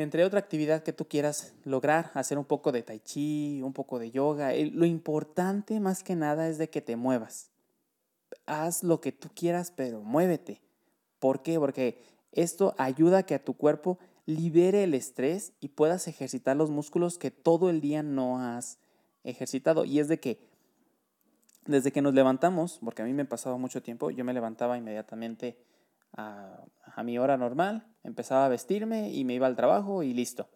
entre 0.01 0.25
otra 0.25 0.39
actividad 0.39 0.83
que 0.83 0.93
tú 0.93 1.07
quieras 1.07 1.53
lograr, 1.63 2.11
hacer 2.13 2.37
un 2.37 2.45
poco 2.45 2.71
de 2.71 2.83
tai 2.83 2.99
chi, 2.99 3.61
un 3.63 3.73
poco 3.73 3.99
de 3.99 4.11
yoga. 4.11 4.53
Lo 4.71 4.85
importante 4.85 5.79
más 5.79 6.03
que 6.03 6.15
nada 6.15 6.47
es 6.47 6.57
de 6.57 6.69
que 6.69 6.81
te 6.81 6.95
muevas. 6.95 7.49
Haz 8.45 8.83
lo 8.83 9.01
que 9.01 9.11
tú 9.11 9.29
quieras, 9.33 9.71
pero 9.75 10.01
muévete. 10.01 10.61
¿Por 11.19 11.41
qué? 11.41 11.59
Porque 11.59 12.01
esto 12.31 12.73
ayuda 12.77 13.19
a 13.19 13.23
que 13.23 13.35
a 13.35 13.43
tu 13.43 13.55
cuerpo 13.55 13.99
libere 14.25 14.83
el 14.83 14.93
estrés 14.93 15.53
y 15.59 15.69
puedas 15.69 16.07
ejercitar 16.07 16.55
los 16.55 16.69
músculos 16.69 17.17
que 17.17 17.31
todo 17.31 17.69
el 17.69 17.81
día 17.81 18.03
no 18.03 18.39
has 18.39 18.77
ejercitado. 19.23 19.85
Y 19.85 19.99
es 19.99 20.07
de 20.07 20.19
que 20.19 20.39
desde 21.65 21.91
que 21.91 22.01
nos 22.01 22.13
levantamos, 22.13 22.79
porque 22.83 23.01
a 23.01 23.05
mí 23.05 23.13
me 23.13 23.25
pasaba 23.25 23.57
mucho 23.57 23.81
tiempo, 23.81 24.09
yo 24.11 24.25
me 24.25 24.33
levantaba 24.33 24.77
inmediatamente 24.77 25.57
a, 26.13 26.63
a, 26.95 27.03
mi 27.03 27.17
hora 27.17 27.37
normal, 27.37 27.87
empezaba 28.03 28.45
a 28.45 28.49
vestirme 28.49 29.11
y 29.11 29.23
me 29.23 29.33
iba 29.33 29.47
al 29.47 29.55
trabajo 29.55 30.03
y 30.03 30.13
listo. 30.13 30.49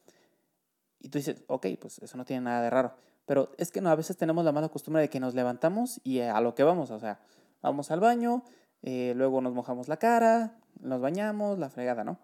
Y 0.99 1.09
tú 1.09 1.17
dices, 1.17 1.43
ok, 1.47 1.67
pues 1.79 1.99
eso 1.99 2.17
no 2.17 2.25
tiene 2.25 2.41
nada 2.41 2.61
de 2.61 2.69
raro. 2.69 2.95
Pero 3.25 3.51
es 3.57 3.71
que 3.71 3.81
no, 3.81 3.89
a 3.89 3.95
veces 3.95 4.17
tenemos 4.17 4.45
la 4.45 4.51
mala 4.51 4.69
costumbre 4.69 5.01
de 5.01 5.09
que 5.09 5.19
nos 5.19 5.33
levantamos 5.33 5.99
y 6.03 6.19
a 6.19 6.39
lo 6.41 6.55
que 6.55 6.63
vamos, 6.63 6.91
o 6.91 6.99
sea, 6.99 7.19
vamos 7.61 7.91
al 7.91 7.99
baño, 7.99 8.43
eh, 8.83 9.13
luego 9.15 9.41
nos 9.41 9.53
mojamos 9.53 9.87
la 9.87 9.97
cara, 9.97 10.59
nos 10.79 11.01
bañamos, 11.01 11.57
la 11.57 11.69
fregada, 11.69 12.03
¿no? 12.03 12.19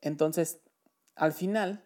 Entonces, 0.00 0.60
al 1.16 1.32
final 1.32 1.84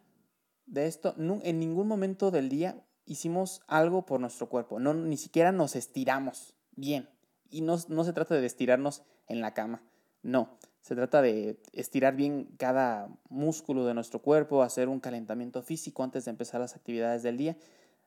de 0.66 0.86
esto, 0.86 1.14
en 1.16 1.58
ningún 1.58 1.88
momento 1.88 2.30
del 2.30 2.48
día 2.48 2.82
hicimos 3.04 3.62
algo 3.68 4.04
por 4.04 4.20
nuestro 4.20 4.48
cuerpo, 4.48 4.78
no, 4.80 4.92
ni 4.92 5.16
siquiera 5.16 5.52
nos 5.52 5.76
estiramos 5.76 6.54
bien. 6.72 7.08
Y 7.48 7.62
no, 7.62 7.76
no 7.88 8.04
se 8.04 8.12
trata 8.12 8.34
de 8.34 8.44
estirarnos 8.44 9.02
en 9.28 9.40
la 9.40 9.54
cama, 9.54 9.82
no, 10.26 10.50
se 10.80 10.94
trata 10.94 11.22
de 11.22 11.58
estirar 11.72 12.14
bien 12.16 12.48
cada 12.58 13.08
músculo 13.28 13.86
de 13.86 13.94
nuestro 13.94 14.20
cuerpo, 14.20 14.62
hacer 14.62 14.88
un 14.88 15.00
calentamiento 15.00 15.62
físico 15.62 16.02
antes 16.02 16.24
de 16.24 16.30
empezar 16.30 16.60
las 16.60 16.74
actividades 16.74 17.22
del 17.22 17.36
día. 17.36 17.56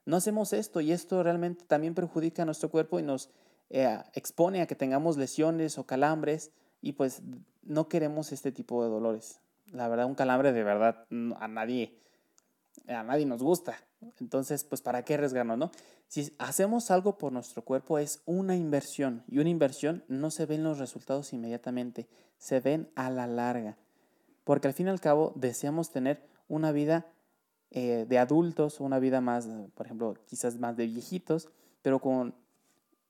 No 0.05 0.17
hacemos 0.17 0.53
esto 0.53 0.81
y 0.81 0.91
esto 0.91 1.23
realmente 1.23 1.65
también 1.65 1.95
perjudica 1.95 2.43
a 2.43 2.45
nuestro 2.45 2.69
cuerpo 2.69 2.99
y 2.99 3.03
nos 3.03 3.29
eh, 3.69 3.97
expone 4.13 4.61
a 4.61 4.67
que 4.67 4.75
tengamos 4.75 5.17
lesiones 5.17 5.77
o 5.77 5.85
calambres 5.85 6.51
y 6.81 6.93
pues 6.93 7.21
no 7.63 7.87
queremos 7.87 8.31
este 8.31 8.51
tipo 8.51 8.83
de 8.83 8.89
dolores. 8.89 9.39
La 9.71 9.87
verdad, 9.87 10.05
un 10.05 10.15
calambre 10.15 10.51
de 10.51 10.63
verdad 10.63 11.05
a 11.39 11.47
nadie, 11.47 11.95
a 12.87 13.03
nadie 13.03 13.25
nos 13.25 13.43
gusta. 13.43 13.77
Entonces, 14.19 14.63
pues 14.63 14.81
¿para 14.81 15.03
qué 15.03 15.15
arriesgarnos, 15.15 15.57
no? 15.57 15.71
Si 16.07 16.33
hacemos 16.37 16.89
algo 16.91 17.17
por 17.17 17.31
nuestro 17.33 17.63
cuerpo 17.63 17.99
es 17.99 18.21
una 18.25 18.55
inversión 18.55 19.23
y 19.27 19.39
una 19.39 19.49
inversión 19.49 20.03
no 20.07 20.31
se 20.31 20.45
ven 20.45 20.63
los 20.63 20.79
resultados 20.79 21.33
inmediatamente, 21.33 22.07
se 22.37 22.59
ven 22.59 22.89
a 22.95 23.09
la 23.09 23.27
larga. 23.27 23.77
Porque 24.43 24.67
al 24.67 24.73
fin 24.73 24.87
y 24.87 24.89
al 24.89 25.01
cabo 25.01 25.33
deseamos 25.35 25.91
tener 25.91 26.25
una 26.47 26.71
vida 26.71 27.07
eh, 27.71 28.05
de 28.07 28.17
adultos, 28.17 28.79
una 28.79 28.99
vida 28.99 29.21
más, 29.21 29.47
por 29.75 29.85
ejemplo, 29.85 30.15
quizás 30.25 30.57
más 30.57 30.75
de 30.75 30.87
viejitos, 30.87 31.49
pero 31.81 31.99
con 31.99 32.33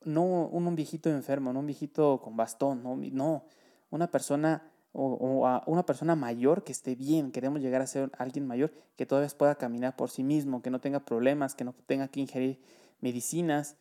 no 0.04 0.24
un, 0.24 0.76
viejito 0.76 1.10
enfermo, 1.10 1.54
no 1.54 1.60
un 1.60 1.66
viejito 1.66 2.20
con 2.22 2.36
bastón, 2.36 2.84
no, 2.84 2.96
no 2.96 3.46
una 3.90 4.08
persona 4.12 4.72
o, 4.92 5.62
una 5.68 5.86
persona 5.86 6.16
mayor 6.16 6.64
que 6.64 6.72
esté 6.72 6.96
bien, 6.96 7.32
queremos 7.32 7.62
llegar 7.62 7.82
a 7.82 7.88
ser 7.88 8.12
alguien 8.18 8.48
mayor 8.48 8.72
que 8.96 9.06
todavía 9.06 9.30
pueda 9.38 9.56
caminar 9.56 9.96
por 9.96 10.10
sí 10.10 10.24
mismo, 10.24 10.62
que 10.62 10.70
no 10.70 10.80
tenga 10.80 11.00
problemas, 11.00 11.56
que 11.56 11.64
no 11.64 11.74
tenga 11.86 12.08
que 12.08 12.20
ingerir 12.20 12.60
medicinas, 13.02 13.76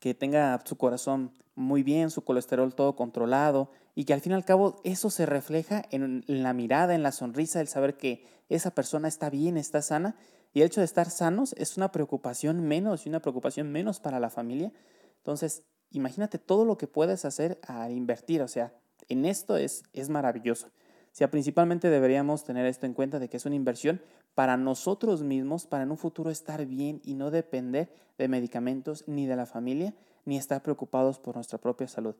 que 0.00 0.14
tenga 0.14 0.60
su 0.64 0.76
corazón 0.76 1.32
muy 1.54 1.82
bien, 1.82 2.10
su 2.10 2.22
colesterol 2.22 2.74
todo 2.74 2.96
controlado 2.96 3.70
y 3.94 4.04
que 4.04 4.12
al 4.12 4.20
fin 4.20 4.32
y 4.32 4.34
al 4.34 4.44
cabo 4.44 4.80
eso 4.84 5.10
se 5.10 5.26
refleja 5.26 5.84
en, 5.90 6.24
la 6.26 6.52
mirada, 6.52 6.94
en 6.94 7.02
la 7.02 7.12
sonrisa, 7.12 7.60
el 7.60 7.68
saber 7.68 7.96
que 7.96 8.26
esa 8.48 8.70
persona 8.70 9.08
está 9.08 9.30
bien, 9.30 9.56
está 9.56 9.82
sana 9.82 10.16
y 10.52 10.60
el 10.60 10.66
hecho 10.66 10.80
de 10.80 10.86
estar 10.86 11.10
sanos 11.10 11.54
es 11.58 11.76
una 11.76 11.92
preocupación 11.92 12.62
menos 12.62 13.06
y 13.06 13.08
una 13.08 13.20
preocupación 13.20 13.72
menos 13.72 14.00
para 14.00 14.20
la 14.20 14.30
familia. 14.30 14.72
Entonces, 15.18 15.64
imagínate 15.90 16.38
todo 16.38 16.64
lo 16.64 16.78
que 16.78 16.86
puedes 16.86 17.24
hacer 17.24 17.58
al 17.66 17.92
invertir, 17.92 18.42
o 18.42 18.48
sea, 18.48 18.72
en 19.08 19.24
esto 19.24 19.56
es, 19.56 19.82
es 19.92 20.08
maravilloso. 20.08 20.68
O 21.18 21.28
principalmente 21.28 21.88
deberíamos 21.88 22.44
tener 22.44 22.66
esto 22.66 22.84
en 22.84 22.92
cuenta 22.92 23.18
de 23.18 23.28
que 23.28 23.38
es 23.38 23.46
una 23.46 23.54
inversión 23.54 24.02
para 24.34 24.58
nosotros 24.58 25.22
mismos, 25.22 25.66
para 25.66 25.84
en 25.84 25.90
un 25.90 25.96
futuro 25.96 26.30
estar 26.30 26.66
bien 26.66 27.00
y 27.04 27.14
no 27.14 27.30
depender 27.30 27.90
de 28.18 28.28
medicamentos 28.28 29.04
ni 29.06 29.26
de 29.26 29.36
la 29.36 29.46
familia, 29.46 29.94
ni 30.26 30.36
estar 30.36 30.62
preocupados 30.62 31.18
por 31.18 31.36
nuestra 31.36 31.58
propia 31.58 31.88
salud. 31.88 32.14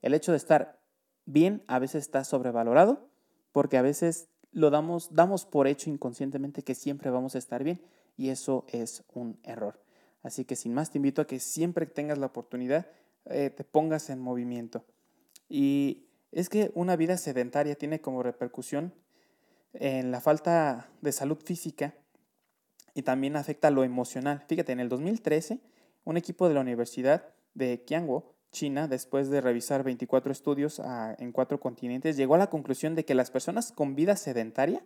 El 0.00 0.14
hecho 0.14 0.32
de 0.32 0.38
estar 0.38 0.78
bien 1.26 1.62
a 1.66 1.78
veces 1.78 2.04
está 2.04 2.24
sobrevalorado 2.24 3.06
porque 3.52 3.76
a 3.76 3.82
veces 3.82 4.28
lo 4.50 4.70
damos, 4.70 5.14
damos 5.14 5.44
por 5.44 5.66
hecho 5.66 5.90
inconscientemente 5.90 6.62
que 6.62 6.74
siempre 6.74 7.10
vamos 7.10 7.34
a 7.34 7.38
estar 7.38 7.62
bien 7.62 7.82
y 8.16 8.30
eso 8.30 8.64
es 8.68 9.04
un 9.12 9.38
error. 9.42 9.78
Así 10.22 10.44
que 10.44 10.56
sin 10.56 10.72
más 10.72 10.90
te 10.90 10.98
invito 10.98 11.20
a 11.20 11.26
que 11.26 11.38
siempre 11.38 11.86
que 11.86 11.92
tengas 11.92 12.18
la 12.18 12.26
oportunidad 12.26 12.86
eh, 13.26 13.50
te 13.50 13.64
pongas 13.64 14.08
en 14.08 14.20
movimiento. 14.20 14.84
Y 15.50 16.07
es 16.32 16.48
que 16.48 16.70
una 16.74 16.96
vida 16.96 17.16
sedentaria 17.16 17.74
tiene 17.74 18.00
como 18.00 18.22
repercusión 18.22 18.94
en 19.72 20.10
la 20.10 20.20
falta 20.20 20.90
de 21.00 21.12
salud 21.12 21.38
física 21.44 21.94
y 22.94 23.02
también 23.02 23.36
afecta 23.36 23.70
lo 23.70 23.84
emocional. 23.84 24.44
Fíjate, 24.48 24.72
en 24.72 24.80
el 24.80 24.88
2013, 24.88 25.60
un 26.04 26.16
equipo 26.16 26.48
de 26.48 26.54
la 26.54 26.60
Universidad 26.60 27.34
de 27.54 27.82
Qianguo, 27.84 28.34
China, 28.50 28.88
después 28.88 29.28
de 29.28 29.40
revisar 29.40 29.84
24 29.84 30.32
estudios 30.32 30.80
en 31.18 31.32
cuatro 31.32 31.60
continentes, 31.60 32.16
llegó 32.16 32.34
a 32.34 32.38
la 32.38 32.50
conclusión 32.50 32.94
de 32.94 33.04
que 33.04 33.14
las 33.14 33.30
personas 33.30 33.72
con 33.72 33.94
vida 33.94 34.16
sedentaria 34.16 34.82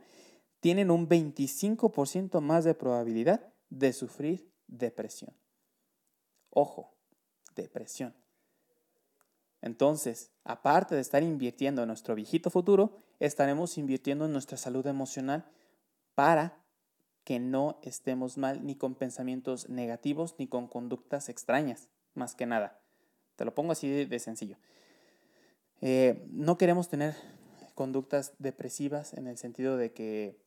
tienen 0.60 0.90
un 0.90 1.08
25% 1.08 2.40
más 2.40 2.64
de 2.64 2.74
probabilidad 2.74 3.52
de 3.70 3.92
sufrir 3.92 4.50
depresión. 4.66 5.32
Ojo, 6.50 6.94
depresión. 7.54 8.14
Entonces, 9.62 10.32
aparte 10.44 10.96
de 10.96 11.00
estar 11.00 11.22
invirtiendo 11.22 11.82
en 11.82 11.88
nuestro 11.88 12.16
viejito 12.16 12.50
futuro, 12.50 12.98
estaremos 13.20 13.78
invirtiendo 13.78 14.26
en 14.26 14.32
nuestra 14.32 14.58
salud 14.58 14.84
emocional 14.86 15.46
para 16.16 16.58
que 17.24 17.38
no 17.38 17.78
estemos 17.82 18.36
mal 18.36 18.66
ni 18.66 18.74
con 18.74 18.96
pensamientos 18.96 19.68
negativos 19.68 20.34
ni 20.38 20.48
con 20.48 20.66
conductas 20.66 21.28
extrañas, 21.28 21.88
más 22.14 22.34
que 22.34 22.44
nada. 22.44 22.80
Te 23.36 23.44
lo 23.44 23.54
pongo 23.54 23.70
así 23.72 24.04
de, 24.04 24.18
sencillo. 24.18 24.56
Eh, 25.80 26.26
no 26.32 26.58
queremos 26.58 26.88
tener 26.88 27.14
conductas 27.74 28.34
depresivas 28.38 29.14
en 29.14 29.28
el 29.28 29.38
sentido 29.38 29.76
de 29.76 29.92
que 29.92 30.42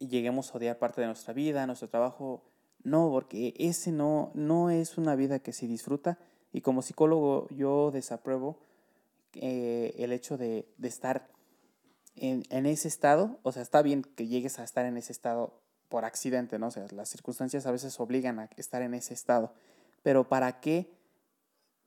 lleguemos 0.00 0.50
a 0.50 0.56
odiar 0.56 0.78
parte 0.78 1.02
de 1.02 1.08
nuestra 1.08 1.34
vida, 1.34 1.66
nuestro 1.66 1.90
trabajo. 1.90 2.50
No, 2.82 3.10
porque 3.10 3.54
ese 3.58 3.92
no, 3.92 4.32
no 4.34 4.70
es 4.70 4.96
una 4.96 5.14
vida 5.14 5.38
que 5.38 5.52
se 5.52 5.66
disfruta 5.66 6.18
y 6.54 6.60
como 6.60 6.82
psicólogo 6.82 7.48
yo 7.50 7.90
desapruebo 7.90 8.56
eh, 9.34 9.92
el 9.98 10.12
hecho 10.12 10.38
de, 10.38 10.68
estar 10.80 11.28
en, 12.14 12.44
ese 12.66 12.86
estado. 12.86 13.40
O 13.42 13.50
sea, 13.50 13.60
está 13.60 13.82
bien 13.82 14.02
que 14.02 14.28
llegues 14.28 14.60
a 14.60 14.64
estar 14.64 14.86
en 14.86 14.96
ese 14.96 15.10
estado 15.10 15.60
por 15.88 16.04
accidente, 16.04 16.60
¿no? 16.60 16.68
O 16.68 16.70
sea, 16.70 16.86
las 16.92 17.08
circunstancias 17.08 17.66
a 17.66 17.72
veces 17.72 17.98
obligan 17.98 18.38
a 18.38 18.48
estar 18.56 18.82
en 18.82 18.94
ese 18.94 19.14
estado. 19.14 19.52
Pero 20.04 20.28
¿para 20.28 20.60
qué 20.60 20.92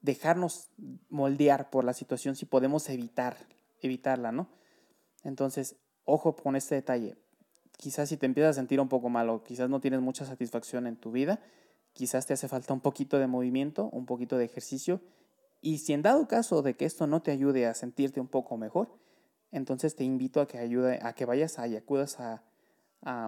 dejarnos 0.02 0.70
moldear 1.10 1.70
por 1.70 1.86
la 1.86 1.94
situación 1.94 2.36
si 2.36 2.46
podemos 2.46 2.90
evitar, 2.90 3.38
evitarla, 3.82 4.34
¿no? 4.34 4.50
Entonces, 5.24 5.78
ojo 6.04 6.36
con 6.36 6.58
este 6.58 6.76
detalle. 6.76 7.16
Quizás 7.78 8.10
si 8.10 8.18
te 8.18 8.26
empiezas 8.26 8.58
a 8.58 8.60
sentir 8.60 8.82
un 8.82 8.90
poco 8.90 9.08
mal 9.08 9.30
o 9.30 9.46
quizás 9.46 9.70
no 9.70 9.80
tienes 9.80 10.02
mucha 10.02 10.26
satisfacción 10.26 10.88
en 10.88 10.98
tu 10.98 11.14
vida, 11.14 11.40
quizás 11.98 12.28
te 12.28 12.34
hace 12.34 12.48
falta 12.48 12.74
un 12.74 12.80
poquito 12.80 13.18
de 13.18 13.26
movimiento, 13.26 13.90
un 13.92 14.06
poquito 14.06 14.38
de 14.38 14.46
ejercicio. 14.46 15.02
Y 15.62 15.80
si 15.80 15.94
en 15.94 16.04
dado 16.04 16.28
caso 16.28 16.62
de 16.62 16.76
que 16.76 16.86
esto 16.86 17.08
no 17.08 17.24
te 17.24 17.32
ayude 17.32 17.66
a 17.66 17.74
sentirte 17.74 18.22
un 18.22 18.28
poco 18.28 18.56
mejor, 18.56 18.96
entonces 19.52 19.96
te 19.96 20.04
invito 20.04 20.40
a 20.40 20.48
que, 20.48 20.60
ayude, 20.60 21.00
a 21.02 21.14
que 21.14 21.26
vayas 21.26 21.58
y 21.68 21.76
acudas 21.76 22.20
a, 22.20 22.44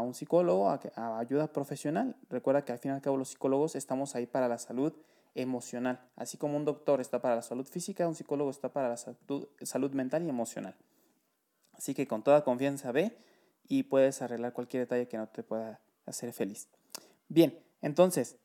un 0.01 0.13
psicólogo, 0.13 0.69
a, 0.69 0.79
a, 0.95 1.17
ayuda 1.17 1.51
profesional. 1.51 2.15
Recuerda 2.29 2.63
que 2.63 2.71
al 2.71 2.77
fin 2.77 2.91
y 2.91 2.93
al 2.93 3.01
cabo 3.01 3.17
los 3.17 3.29
psicólogos 3.29 3.75
estamos 3.75 4.13
ahí 4.15 4.27
para 4.27 4.47
la 4.47 4.59
salud 4.59 4.93
emocional. 5.33 6.07
Así 6.15 6.37
como 6.37 6.55
un 6.55 6.65
doctor 6.65 7.01
está 7.01 7.19
para 7.19 7.37
la 7.37 7.41
salud 7.41 7.65
física, 7.65 8.07
un 8.07 8.13
psicólogo 8.13 8.51
está 8.51 8.71
para 8.71 8.89
la 8.89 8.97
salud, 8.97 9.47
salud 9.63 9.91
mental 9.93 10.23
y 10.23 10.29
emocional. 10.29 10.75
Así 11.73 11.95
que 11.95 12.07
con 12.07 12.21
toda 12.21 12.43
confianza 12.43 12.91
ve 12.91 13.17
y 13.67 13.83
puedes 13.83 14.21
arreglar 14.21 14.53
cualquier 14.53 14.83
detalle 14.83 15.07
que 15.07 15.17
no 15.17 15.27
te 15.27 15.41
pueda 15.41 15.79
hacer 16.05 16.33
feliz. 16.33 16.67
Bien, 17.29 17.57
entonces, 17.81 18.37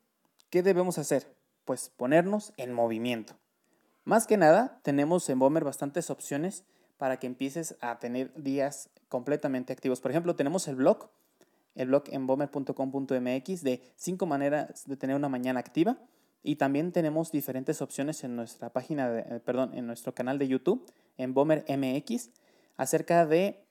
¿Qué 0.54 0.62
debemos 0.62 0.99
hacer? 0.99 1.26
Pues 1.64 1.90
ponernos 1.96 2.52
en 2.58 2.73
movimiento. 2.73 3.34
Más 4.04 4.28
que 4.28 4.37
nada, 4.37 4.78
tenemos 4.84 5.28
en 5.28 5.40
Bomber 5.40 5.64
bastantes 5.64 6.11
opciones 6.11 6.62
para 6.96 7.18
que 7.18 7.26
empieces 7.26 7.75
a 7.80 7.99
tener 7.99 8.32
días 8.40 8.88
completamente 9.08 9.73
activos. 9.73 10.00
Por 10.00 10.12
ejemplo, 10.12 10.37
tenemos 10.37 10.68
el 10.68 10.76
blog, 10.76 11.11
el 11.75 11.88
blog 11.88 12.04
en 12.06 12.28
bomber.com.mx 12.28 13.62
de 13.64 13.82
cinco 13.96 14.26
maneras 14.26 14.84
de 14.87 14.96
tener 14.96 15.16
una 15.16 15.28
mañana 15.28 15.58
activa. 15.58 15.99
Y 16.44 16.54
también 16.54 16.92
tenemos 16.92 17.32
diferentes 17.32 17.82
opciones 17.82 18.23
en 18.23 18.37
nuestra 18.37 18.73
página, 18.73 19.18
eh, 19.18 19.40
perdón, 19.44 19.75
en 19.75 19.88
nuestro 19.88 20.14
canal 20.14 20.38
de 20.38 20.46
YouTube, 20.46 20.88
en 21.16 21.34
Bomber 21.34 21.64
MX, 21.68 22.30
acerca 22.76 23.26
de 23.26 23.64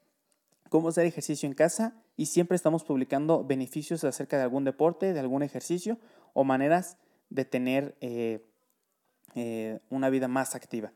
cómo 0.68 0.90
hacer 0.90 1.06
ejercicio 1.06 1.48
en 1.48 1.56
casa 1.56 1.96
y 2.18 2.26
siempre 2.26 2.56
estamos 2.56 2.84
publicando 2.84 3.46
beneficios 3.46 4.04
acerca 4.04 4.36
de 4.38 4.44
algún 4.44 4.66
deporte, 4.66 5.14
de 5.14 5.20
algún 5.22 5.44
ejercicio 5.44 5.98
o 6.34 6.44
maneras 6.44 6.98
de 7.30 7.46
tener 7.46 7.96
eh, 8.02 8.46
eh, 9.36 9.80
una 9.90 10.10
vida 10.10 10.28
más 10.28 10.56
activa. 10.56 10.92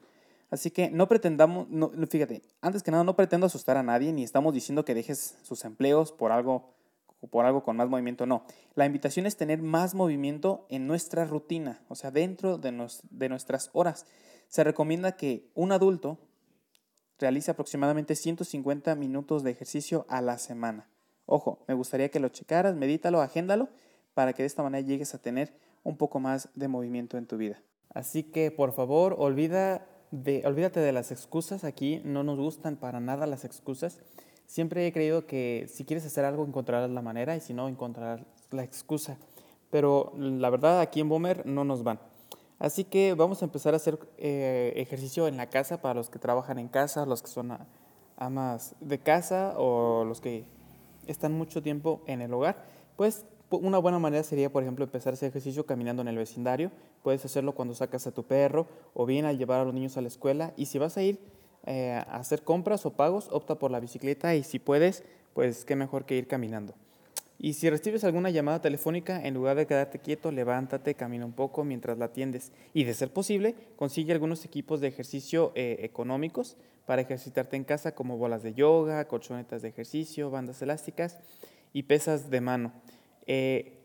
Así 0.50 0.72
que 0.72 0.90
no 0.90 1.08
pretendamos, 1.08 1.68
no, 1.70 1.92
fíjate, 2.10 2.42
antes 2.62 2.84
que 2.84 2.92
nada 2.92 3.04
no 3.04 3.16
pretendo 3.16 3.48
asustar 3.48 3.76
a 3.78 3.84
nadie 3.84 4.14
ni 4.14 4.24
estamos 4.24 4.54
diciendo 4.54 4.86
que 4.86 4.94
dejes 4.94 5.38
sus 5.44 5.66
empleos 5.66 6.12
por 6.12 6.32
algo, 6.32 6.74
por 7.32 7.46
algo 7.46 7.64
con 7.64 7.76
más 7.76 7.90
movimiento, 7.90 8.26
no. 8.26 8.46
La 8.76 8.86
invitación 8.86 9.26
es 9.26 9.36
tener 9.36 9.62
más 9.62 9.94
movimiento 9.94 10.66
en 10.70 10.88
nuestra 10.88 11.26
rutina, 11.26 11.82
o 11.90 11.96
sea, 11.96 12.12
dentro 12.12 12.58
de, 12.58 12.88
de 13.10 13.30
nuestras 13.30 13.70
horas. 13.74 14.06
Se 14.48 14.64
recomienda 14.64 15.18
que 15.18 15.50
un 15.54 15.74
adulto 15.74 16.18
realice 17.20 17.52
aproximadamente 17.52 18.16
150 18.16 18.96
minutos 18.96 19.44
de 19.44 19.52
ejercicio 19.52 20.06
a 20.08 20.22
la 20.22 20.38
semana. 20.38 20.88
Ojo, 21.26 21.66
me 21.68 21.74
gustaría 21.74 22.10
que 22.10 22.22
lo 22.22 22.30
checaras, 22.30 22.76
medítalo, 22.76 23.22
agéndalo 23.22 23.68
para 24.18 24.34
que 24.34 24.42
de 24.42 24.48
esta 24.48 24.64
manera 24.64 24.84
llegues 24.84 25.14
a 25.14 25.20
tener 25.20 25.54
un 25.84 25.96
poco 25.96 26.20
más 26.20 26.50
de 26.56 26.68
movimiento 26.68 27.20
en 27.20 27.28
tu 27.28 27.38
vida. 27.38 27.62
Así 27.94 28.24
que 28.24 28.50
por 28.50 28.72
favor, 28.72 29.16
olvida 29.20 29.86
de, 30.10 30.42
olvídate 30.44 30.80
de 30.80 30.92
las 30.92 31.12
excusas, 31.12 31.64
aquí 31.64 32.02
no 32.04 32.24
nos 32.24 32.40
gustan 32.40 32.78
para 32.78 33.00
nada 33.00 33.28
las 33.28 33.46
excusas. 33.46 34.00
Siempre 34.48 34.88
he 34.88 34.92
creído 34.92 35.28
que 35.28 35.68
si 35.72 35.86
quieres 35.86 36.04
hacer 36.04 36.26
algo 36.26 36.44
encontrarás 36.48 36.90
la 36.90 37.04
manera 37.04 37.36
y 37.36 37.42
si 37.42 37.54
no 37.54 37.68
encontrarás 37.68 38.26
la 38.50 38.64
excusa. 38.64 39.20
Pero 39.70 40.14
la 40.18 40.50
verdad 40.50 40.82
aquí 40.82 41.00
en 41.00 41.10
Bomer 41.10 41.46
no 41.46 41.64
nos 41.64 41.84
van. 41.84 42.00
Así 42.58 42.86
que 42.86 43.14
vamos 43.14 43.44
a 43.44 43.46
empezar 43.46 43.76
a 43.76 43.78
hacer 43.78 44.00
eh, 44.18 44.74
ejercicio 44.78 45.28
en 45.28 45.38
la 45.38 45.52
casa 45.52 45.80
para 45.80 45.94
los 45.94 46.10
que 46.10 46.18
trabajan 46.18 46.58
en 46.58 46.70
casa, 46.70 47.06
los 47.06 47.22
que 47.22 47.28
son 47.28 47.56
amas 48.16 48.74
de 48.80 48.98
casa 48.98 49.54
o 49.60 50.06
los 50.06 50.22
que 50.22 50.48
están 51.06 51.34
mucho 51.34 51.62
tiempo 51.62 52.02
en 52.08 52.22
el 52.22 52.34
hogar. 52.34 52.66
Pues 52.96 53.28
una 53.50 53.78
buena 53.78 54.00
manera 54.00 54.24
sería, 54.24 54.52
por 54.52 54.64
ejemplo, 54.64 54.84
empezar 54.84 55.14
ese 55.14 55.28
ejercicio 55.28 55.66
caminando 55.66 56.02
en 56.02 56.08
el 56.08 56.18
vecindario. 56.18 56.72
Puedes 57.04 57.24
hacerlo 57.24 57.54
cuando 57.54 57.74
sacas 57.76 58.08
a 58.08 58.12
tu 58.12 58.24
perro 58.24 58.68
o 58.94 59.06
bien 59.06 59.26
al 59.26 59.38
llevar 59.38 59.62
a 59.62 59.66
los 59.66 59.74
niños 59.74 59.98
a 59.98 60.02
la 60.02 60.08
escuela. 60.08 60.54
Y 60.58 60.66
si 60.66 60.78
vas 60.78 60.98
a 60.98 61.04
ir 61.04 61.20
eh, 61.66 61.92
a 61.92 62.18
hacer 62.18 62.44
compras 62.44 62.86
o 62.86 62.92
pagos, 62.92 63.30
opta 63.32 63.56
por 63.56 63.72
la 63.72 63.80
bicicleta 63.80 64.36
y 64.36 64.44
si 64.44 64.60
puedes, 64.60 65.04
pues 65.34 65.66
qué 65.66 65.76
mejor 65.76 66.06
que 66.06 66.18
ir 66.18 66.28
caminando. 66.28 66.74
Y 67.40 67.54
si 67.54 67.70
recibes 67.70 68.04
alguna 68.04 68.32
llamada 68.32 68.62
telefónica, 68.62 69.24
en 69.24 69.36
lugar 69.36 69.58
de 69.58 69.68
quedarte 69.68 70.00
quieto, 70.00 70.32
levántate, 70.32 70.96
camina 70.96 71.26
un 71.26 71.34
poco 71.34 71.64
mientras 71.64 71.98
la 72.00 72.06
atiendes. 72.06 72.52
Y 72.74 72.84
de 72.84 72.96
ser 72.96 73.14
posible, 73.14 73.56
consigue 73.76 74.12
algunos 74.12 74.44
equipos 74.44 74.82
de 74.82 74.88
ejercicio 74.88 75.52
eh, 75.54 75.78
económicos 75.82 76.58
para 76.88 77.04
ejercitarte 77.04 77.56
en 77.56 77.64
casa, 77.64 77.94
como 77.94 78.18
bolas 78.18 78.42
de 78.42 78.56
yoga, 78.56 79.08
colchonetas 79.08 79.62
de 79.62 79.70
ejercicio, 79.70 80.32
bandas 80.32 80.62
elásticas 80.62 81.20
y 81.74 81.84
pesas 81.84 82.32
de 82.32 82.42
mano. 82.42 82.72
Eh, 83.28 83.78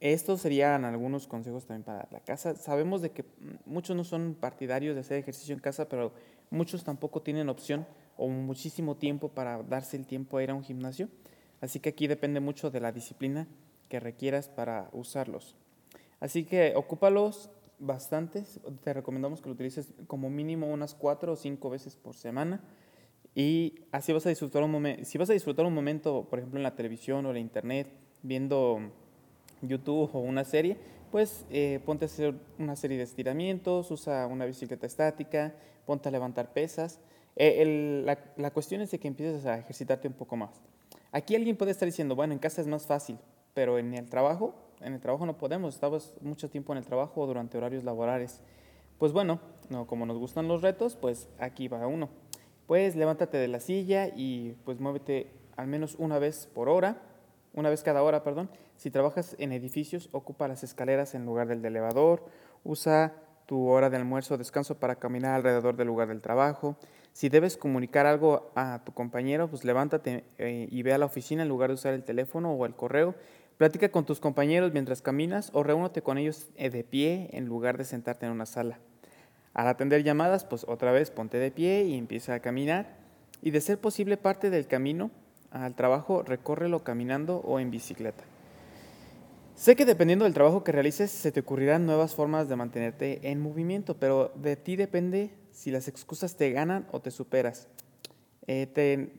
estos 0.00 0.42
serían 0.42 0.84
algunos 0.84 1.26
consejos 1.26 1.66
también 1.66 1.84
para 1.84 2.08
la 2.10 2.20
casa. 2.20 2.54
Sabemos 2.56 3.00
de 3.00 3.10
que 3.10 3.24
muchos 3.64 3.96
no 3.96 4.04
son 4.04 4.36
partidarios 4.38 4.94
de 4.94 5.00
hacer 5.00 5.18
ejercicio 5.18 5.54
en 5.54 5.60
casa, 5.60 5.88
pero 5.88 6.12
muchos 6.50 6.84
tampoco 6.84 7.22
tienen 7.22 7.48
opción 7.48 7.86
o 8.16 8.28
muchísimo 8.28 8.96
tiempo 8.96 9.28
para 9.28 9.62
darse 9.62 9.96
el 9.96 10.06
tiempo 10.06 10.36
a 10.36 10.42
ir 10.42 10.50
a 10.50 10.54
un 10.54 10.62
gimnasio. 10.62 11.08
Así 11.60 11.80
que 11.80 11.90
aquí 11.90 12.06
depende 12.06 12.40
mucho 12.40 12.70
de 12.70 12.80
la 12.80 12.92
disciplina 12.92 13.46
que 13.88 14.00
requieras 14.00 14.48
para 14.48 14.90
usarlos. 14.92 15.56
Así 16.20 16.44
que 16.44 16.74
ocúpalos 16.76 17.50
bastantes. 17.78 18.60
Te 18.82 18.92
recomendamos 18.92 19.40
que 19.40 19.48
lo 19.48 19.54
utilices 19.54 19.92
como 20.06 20.28
mínimo 20.28 20.66
unas 20.66 20.94
cuatro 20.94 21.32
o 21.32 21.36
cinco 21.36 21.70
veces 21.70 21.96
por 21.96 22.14
semana. 22.14 22.62
Y 23.34 23.80
así 23.92 24.12
vas 24.12 24.26
a 24.26 24.30
disfrutar 24.30 24.62
un 24.62 24.70
momento. 24.70 25.04
Si 25.04 25.18
vas 25.18 25.30
a 25.30 25.34
disfrutar 25.34 25.66
un 25.66 25.74
momento, 25.74 26.26
por 26.28 26.38
ejemplo, 26.38 26.58
en 26.58 26.64
la 26.64 26.74
televisión 26.74 27.24
o 27.26 27.30
en 27.30 27.36
internet, 27.38 27.88
viendo 28.22 28.80
YouTube 29.62 30.10
o 30.12 30.18
una 30.20 30.44
serie, 30.44 30.76
pues 31.10 31.46
eh, 31.50 31.80
ponte 31.84 32.04
a 32.04 32.06
hacer 32.06 32.34
una 32.58 32.76
serie 32.76 32.96
de 32.98 33.04
estiramientos, 33.04 33.90
usa 33.90 34.26
una 34.26 34.44
bicicleta 34.44 34.86
estática, 34.86 35.54
ponte 35.86 36.08
a 36.08 36.12
levantar 36.12 36.52
pesas. 36.52 37.00
Eh, 37.36 38.02
la, 38.36 38.50
cuestión 38.50 38.80
es 38.80 38.90
de 38.90 38.98
que 38.98 39.08
empieces 39.08 39.46
a 39.46 39.58
ejercitarte 39.58 40.08
un 40.08 40.14
poco 40.14 40.36
más. 40.36 40.60
Aquí 41.12 41.34
alguien 41.34 41.56
puede 41.56 41.70
estar 41.70 41.86
diciendo, 41.86 42.14
bueno, 42.16 42.32
en 42.32 42.38
casa 42.38 42.60
es 42.60 42.66
más 42.66 42.86
fácil, 42.86 43.18
pero 43.54 43.78
en 43.78 43.94
el 43.94 44.08
trabajo, 44.08 44.54
en 44.80 44.94
el 44.94 45.00
trabajo 45.00 45.26
no 45.26 45.38
podemos, 45.38 45.74
estamos 45.74 46.14
mucho 46.20 46.50
tiempo 46.50 46.72
en 46.72 46.78
el 46.78 46.84
trabajo 46.84 47.26
durante 47.26 47.56
horarios 47.56 47.84
laborales. 47.84 48.40
Pues 48.98 49.12
bueno, 49.12 49.40
no, 49.68 49.86
como 49.86 50.06
nos 50.06 50.18
gustan 50.18 50.48
los 50.48 50.62
retos, 50.62 50.96
pues 50.96 51.28
aquí 51.38 51.68
va 51.68 51.86
uno. 51.86 52.08
Pues 52.66 52.96
levántate 52.96 53.36
de 53.36 53.48
la 53.48 53.60
silla 53.60 54.08
y 54.14 54.56
pues 54.64 54.80
muévete 54.80 55.30
al 55.56 55.66
menos 55.66 55.96
una 55.98 56.18
vez 56.18 56.48
por 56.52 56.68
hora, 56.68 57.00
una 57.56 57.70
vez 57.70 57.82
cada 57.82 58.02
hora, 58.02 58.22
perdón. 58.22 58.48
Si 58.76 58.90
trabajas 58.90 59.34
en 59.38 59.52
edificios, 59.52 60.08
ocupa 60.12 60.46
las 60.46 60.62
escaleras 60.62 61.14
en 61.14 61.26
lugar 61.26 61.48
del 61.48 61.64
elevador, 61.64 62.24
usa 62.62 63.14
tu 63.46 63.68
hora 63.68 63.90
de 63.90 63.96
almuerzo 63.96 64.34
o 64.34 64.38
descanso 64.38 64.78
para 64.78 64.96
caminar 64.96 65.34
alrededor 65.34 65.76
del 65.76 65.86
lugar 65.86 66.08
del 66.08 66.20
trabajo. 66.20 66.76
Si 67.12 67.28
debes 67.28 67.56
comunicar 67.56 68.04
algo 68.04 68.52
a 68.54 68.82
tu 68.84 68.92
compañero, 68.92 69.48
pues 69.48 69.64
levántate 69.64 70.24
eh, 70.38 70.68
y 70.70 70.82
ve 70.82 70.92
a 70.92 70.98
la 70.98 71.06
oficina 71.06 71.42
en 71.42 71.48
lugar 71.48 71.70
de 71.70 71.74
usar 71.74 71.94
el 71.94 72.04
teléfono 72.04 72.52
o 72.52 72.66
el 72.66 72.74
correo. 72.74 73.14
Platica 73.56 73.88
con 73.88 74.04
tus 74.04 74.20
compañeros 74.20 74.72
mientras 74.74 75.00
caminas 75.00 75.50
o 75.54 75.62
reúnete 75.62 76.02
con 76.02 76.18
ellos 76.18 76.48
eh, 76.56 76.68
de 76.68 76.84
pie 76.84 77.30
en 77.32 77.46
lugar 77.46 77.78
de 77.78 77.84
sentarte 77.84 78.26
en 78.26 78.32
una 78.32 78.44
sala. 78.44 78.78
Al 79.54 79.68
atender 79.68 80.02
llamadas, 80.02 80.44
pues 80.44 80.66
otra 80.68 80.92
vez 80.92 81.10
ponte 81.10 81.38
de 81.38 81.50
pie 81.50 81.84
y 81.84 81.96
empieza 81.96 82.34
a 82.34 82.40
caminar. 82.40 82.98
Y 83.40 83.52
de 83.52 83.62
ser 83.62 83.78
posible 83.78 84.18
parte 84.18 84.50
del 84.50 84.66
camino 84.66 85.10
al 85.64 85.74
trabajo, 85.74 86.22
recórrelo 86.22 86.84
caminando 86.84 87.38
o 87.38 87.60
en 87.60 87.70
bicicleta. 87.70 88.24
Sé 89.54 89.74
que 89.74 89.86
dependiendo 89.86 90.26
del 90.26 90.34
trabajo 90.34 90.62
que 90.62 90.72
realices, 90.72 91.10
se 91.10 91.32
te 91.32 91.40
ocurrirán 91.40 91.86
nuevas 91.86 92.14
formas 92.14 92.48
de 92.48 92.56
mantenerte 92.56 93.30
en 93.30 93.40
movimiento, 93.40 93.96
pero 93.96 94.30
de 94.34 94.56
ti 94.56 94.76
depende 94.76 95.30
si 95.50 95.70
las 95.70 95.88
excusas 95.88 96.36
te 96.36 96.50
ganan 96.50 96.86
o 96.92 97.00
te 97.00 97.10
superas. 97.10 97.68
Eh, 98.46 99.10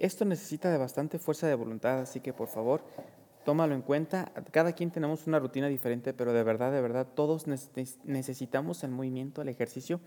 esto 0.00 0.24
necesita 0.26 0.70
de 0.70 0.76
bastante 0.76 1.18
fuerza 1.18 1.46
de 1.46 1.54
voluntad, 1.54 2.00
así 2.00 2.20
que 2.20 2.34
por 2.34 2.48
favor, 2.48 2.82
tómalo 3.44 3.74
en 3.74 3.80
cuenta. 3.80 4.32
Cada 4.50 4.74
quien 4.74 4.90
tenemos 4.90 5.26
una 5.26 5.38
rutina 5.38 5.68
diferente, 5.68 6.12
pero 6.12 6.34
de 6.34 6.42
verdad, 6.42 6.72
de 6.72 6.82
verdad, 6.82 7.06
todos 7.14 7.46
necesitamos 7.46 8.84
el 8.84 8.90
movimiento, 8.90 9.40
el 9.40 9.48
ejercicio 9.48 10.00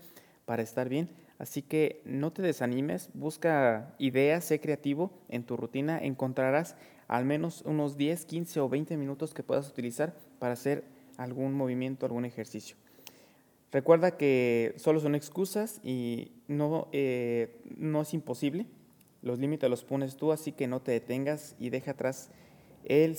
para 0.44 0.62
estar 0.62 0.88
bien. 0.88 1.08
Así 1.38 1.62
que 1.62 2.00
no 2.04 2.32
te 2.32 2.42
desanimes, 2.42 3.10
busca 3.14 3.94
ideas, 3.98 4.44
sé 4.44 4.60
creativo 4.60 5.10
en 5.28 5.44
tu 5.44 5.56
rutina, 5.56 5.98
encontrarás 5.98 6.76
al 7.08 7.24
menos 7.24 7.62
unos 7.66 7.96
10, 7.96 8.24
15 8.24 8.60
o 8.60 8.68
20 8.68 8.96
minutos 8.96 9.34
que 9.34 9.42
puedas 9.42 9.68
utilizar 9.68 10.14
para 10.38 10.54
hacer 10.54 10.84
algún 11.16 11.54
movimiento, 11.54 12.06
algún 12.06 12.24
ejercicio. 12.24 12.76
Recuerda 13.72 14.16
que 14.16 14.74
solo 14.76 15.00
son 15.00 15.16
excusas 15.16 15.80
y 15.82 16.30
no, 16.46 16.88
eh, 16.92 17.60
no 17.76 18.02
es 18.02 18.14
imposible. 18.14 18.66
Los 19.20 19.40
límites 19.40 19.68
los 19.68 19.82
pones 19.82 20.16
tú, 20.16 20.30
así 20.30 20.52
que 20.52 20.68
no 20.68 20.80
te 20.80 20.92
detengas 20.92 21.56
y 21.58 21.70
deja 21.70 21.92
atrás 21.92 22.30
el, 22.84 23.16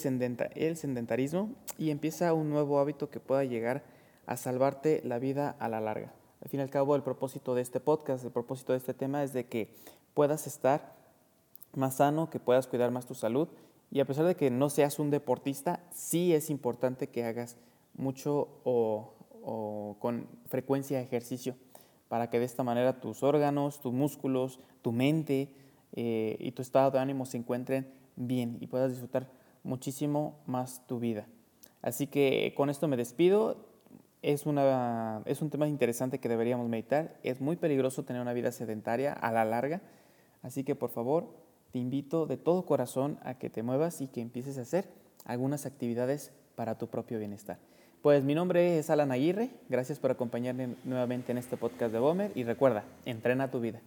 el 0.55 0.77
sedentarismo 0.77 1.53
y 1.77 1.89
empieza 1.89 2.33
un 2.33 2.49
nuevo 2.49 2.79
hábito 2.79 3.09
que 3.09 3.19
pueda 3.19 3.43
llegar 3.43 3.83
a 4.25 4.37
salvarte 4.37 5.01
la 5.03 5.19
vida 5.19 5.55
a 5.59 5.67
la 5.67 5.81
larga. 5.81 6.13
Al 6.41 6.49
fin 6.49 6.59
y 6.59 6.63
al 6.63 6.69
cabo, 6.69 6.95
el 6.95 7.03
propósito 7.03 7.55
de 7.55 7.61
este 7.61 7.79
podcast, 7.79 8.23
el 8.23 8.31
propósito 8.31 8.73
de 8.73 8.77
este 8.77 8.93
tema 8.93 9.23
es 9.23 9.33
de 9.33 9.45
que 9.47 9.73
puedas 10.13 10.47
estar 10.47 10.93
más 11.73 11.97
sano, 11.97 12.29
que 12.29 12.39
puedas 12.39 12.67
cuidar 12.67 12.91
más 12.91 13.05
tu 13.05 13.15
salud 13.15 13.47
y 13.91 13.99
a 13.99 14.05
pesar 14.05 14.25
de 14.25 14.35
que 14.35 14.49
no 14.49 14.69
seas 14.69 14.99
un 14.99 15.09
deportista, 15.09 15.81
sí 15.91 16.33
es 16.33 16.49
importante 16.49 17.07
que 17.07 17.23
hagas 17.23 17.57
mucho 17.95 18.47
o 18.63 19.11
con 19.99 20.27
frecuencia 20.47 20.99
ejercicio 20.99 21.55
para 22.07 22.29
que 22.29 22.39
de 22.39 22.45
esta 22.45 22.63
manera 22.63 22.99
tus 22.99 23.23
órganos, 23.23 23.79
tus 23.79 23.93
músculos, 23.93 24.59
tu 24.81 24.91
mente 24.91 25.49
eh, 25.93 26.37
y 26.39 26.51
tu 26.51 26.61
estado 26.61 26.91
de 26.91 26.99
ánimo 26.99 27.25
se 27.25 27.37
encuentren 27.37 27.87
bien 28.15 28.57
y 28.59 28.67
puedas 28.67 28.91
disfrutar 28.91 29.29
muchísimo 29.63 30.39
más 30.45 30.85
tu 30.87 30.99
vida. 30.99 31.27
Así 31.81 32.07
que 32.07 32.53
con 32.55 32.69
esto 32.69 32.87
me 32.87 32.97
despido. 32.97 33.57
Es, 34.25 34.47
una, 34.47 35.21
es 35.25 35.43
un 35.43 35.51
tema 35.51 35.67
interesante 35.67 36.17
que 36.17 36.27
deberíamos 36.27 36.67
meditar. 36.67 37.15
Es 37.21 37.41
muy 37.41 37.57
peligroso 37.57 38.05
tener 38.05 38.23
una 38.23 38.33
vida 38.33 38.51
sedentaria 38.51 39.13
a 39.13 39.31
la 39.31 39.45
larga. 39.45 39.81
Así 40.41 40.63
que 40.63 40.73
por 40.73 40.89
favor, 40.89 41.27
te 41.71 41.77
invito 41.77 42.25
de 42.25 42.35
todo 42.35 42.65
corazón 42.65 43.19
a 43.21 43.35
que 43.35 43.51
te 43.51 43.61
muevas 43.61 44.01
y 44.01 44.07
que 44.07 44.21
empieces 44.21 44.57
a 44.57 44.61
hacer 44.61 44.89
algunas 45.25 45.67
actividades 45.67 46.31
para 46.55 46.75
tu 46.75 46.87
propio 46.87 47.19
bienestar. 47.19 47.59
Pues 48.01 48.23
mi 48.23 48.33
nombre 48.33 48.79
es 48.79 48.89
Alan 48.89 49.11
Aguirre, 49.11 49.51
gracias 49.69 49.99
por 49.99 50.09
acompañarme 50.09 50.75
nuevamente 50.85 51.31
en 51.31 51.37
este 51.37 51.55
podcast 51.55 51.93
de 51.93 51.99
Bomer 51.99 52.31
y 52.33 52.45
recuerda, 52.45 52.83
entrena 53.05 53.51
tu 53.51 53.59
vida. 53.59 53.79